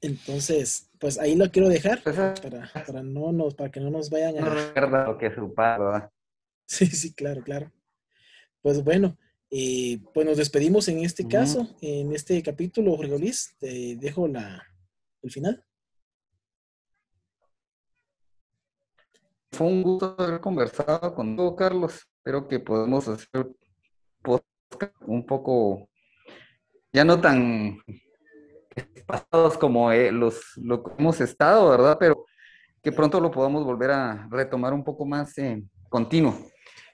Entonces, 0.00 0.90
pues 1.02 1.18
ahí 1.18 1.34
lo 1.34 1.50
quiero 1.50 1.68
dejar 1.68 2.00
pues, 2.00 2.14
para, 2.14 3.02
no 3.02 3.32
nos, 3.32 3.56
para 3.56 3.72
que 3.72 3.80
no 3.80 3.90
nos 3.90 4.08
vayan 4.08 4.36
a... 4.38 5.18
Que 5.18 5.34
su 5.34 5.52
padre, 5.52 6.08
Sí, 6.64 6.86
sí, 6.86 7.12
claro, 7.12 7.42
claro. 7.42 7.72
Pues 8.62 8.84
bueno, 8.84 9.18
eh, 9.50 10.00
pues 10.14 10.24
nos 10.24 10.36
despedimos 10.36 10.86
en 10.86 11.00
este 11.00 11.26
caso, 11.26 11.68
en 11.80 12.14
este 12.14 12.40
capítulo, 12.40 12.96
Jorge 12.96 13.18
Luis. 13.18 13.56
Te 13.58 13.96
dejo 13.96 14.28
la, 14.28 14.64
el 15.22 15.30
final. 15.32 15.64
Fue 19.50 19.66
un 19.66 19.82
gusto 19.82 20.14
haber 20.16 20.40
conversado 20.40 21.16
contigo, 21.16 21.56
Carlos. 21.56 21.94
Espero 22.18 22.46
que 22.46 22.60
podamos 22.60 23.08
hacer 23.08 23.50
un 25.06 25.26
poco, 25.26 25.88
ya 26.92 27.04
no 27.04 27.20
tan 27.20 27.80
pasados 29.06 29.58
como 29.58 29.92
eh, 29.92 30.12
los 30.12 30.40
lo 30.56 30.82
que 30.82 30.92
hemos 30.98 31.20
estado, 31.20 31.70
¿verdad? 31.70 31.96
Pero 31.98 32.24
que 32.82 32.92
pronto 32.92 33.20
lo 33.20 33.30
podamos 33.30 33.64
volver 33.64 33.90
a 33.90 34.28
retomar 34.30 34.72
un 34.72 34.84
poco 34.84 35.04
más 35.04 35.36
eh, 35.38 35.62
continuo. 35.88 36.36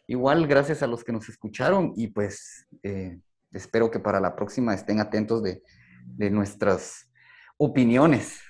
Igual, 0.06 0.46
gracias 0.46 0.82
a 0.82 0.86
los 0.86 1.04
que 1.04 1.12
nos 1.12 1.28
escucharon 1.28 1.92
y 1.96 2.08
pues 2.08 2.66
eh, 2.82 3.18
espero 3.52 3.90
que 3.90 4.00
para 4.00 4.20
la 4.20 4.34
próxima 4.36 4.74
estén 4.74 5.00
atentos 5.00 5.42
de, 5.42 5.62
de 6.04 6.30
nuestras 6.30 7.10
opiniones. 7.56 8.40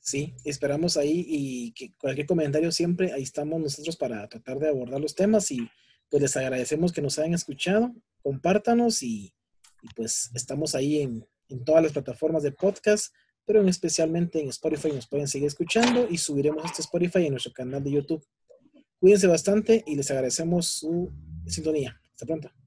Sí, 0.00 0.34
esperamos 0.44 0.96
ahí 0.96 1.24
y 1.26 1.72
que 1.72 1.94
cualquier 1.96 2.26
comentario 2.26 2.70
siempre, 2.72 3.12
ahí 3.12 3.22
estamos 3.22 3.60
nosotros 3.60 3.96
para 3.96 4.28
tratar 4.28 4.58
de 4.58 4.68
abordar 4.68 5.00
los 5.00 5.14
temas 5.14 5.50
y 5.50 5.70
pues 6.10 6.22
les 6.22 6.36
agradecemos 6.36 6.92
que 6.92 7.00
nos 7.00 7.18
hayan 7.18 7.32
escuchado, 7.32 7.94
compártanos 8.22 9.02
y, 9.02 9.34
y 9.82 9.88
pues 9.96 10.30
estamos 10.34 10.74
ahí 10.74 11.00
en, 11.00 11.26
en 11.54 11.64
todas 11.64 11.82
las 11.82 11.92
plataformas 11.92 12.42
de 12.42 12.52
podcast, 12.52 13.14
pero 13.44 13.60
en 13.60 13.68
especialmente 13.68 14.40
en 14.40 14.48
Spotify 14.48 14.92
nos 14.92 15.08
pueden 15.08 15.28
seguir 15.28 15.48
escuchando 15.48 16.06
y 16.10 16.18
subiremos 16.18 16.64
este 16.64 16.82
Spotify 16.82 17.26
en 17.26 17.32
nuestro 17.32 17.52
canal 17.52 17.82
de 17.82 17.92
YouTube. 17.92 18.24
Cuídense 18.98 19.26
bastante 19.26 19.82
y 19.86 19.96
les 19.96 20.10
agradecemos 20.10 20.66
su 20.66 21.12
sintonía. 21.46 22.00
Hasta 22.12 22.26
pronto. 22.26 22.63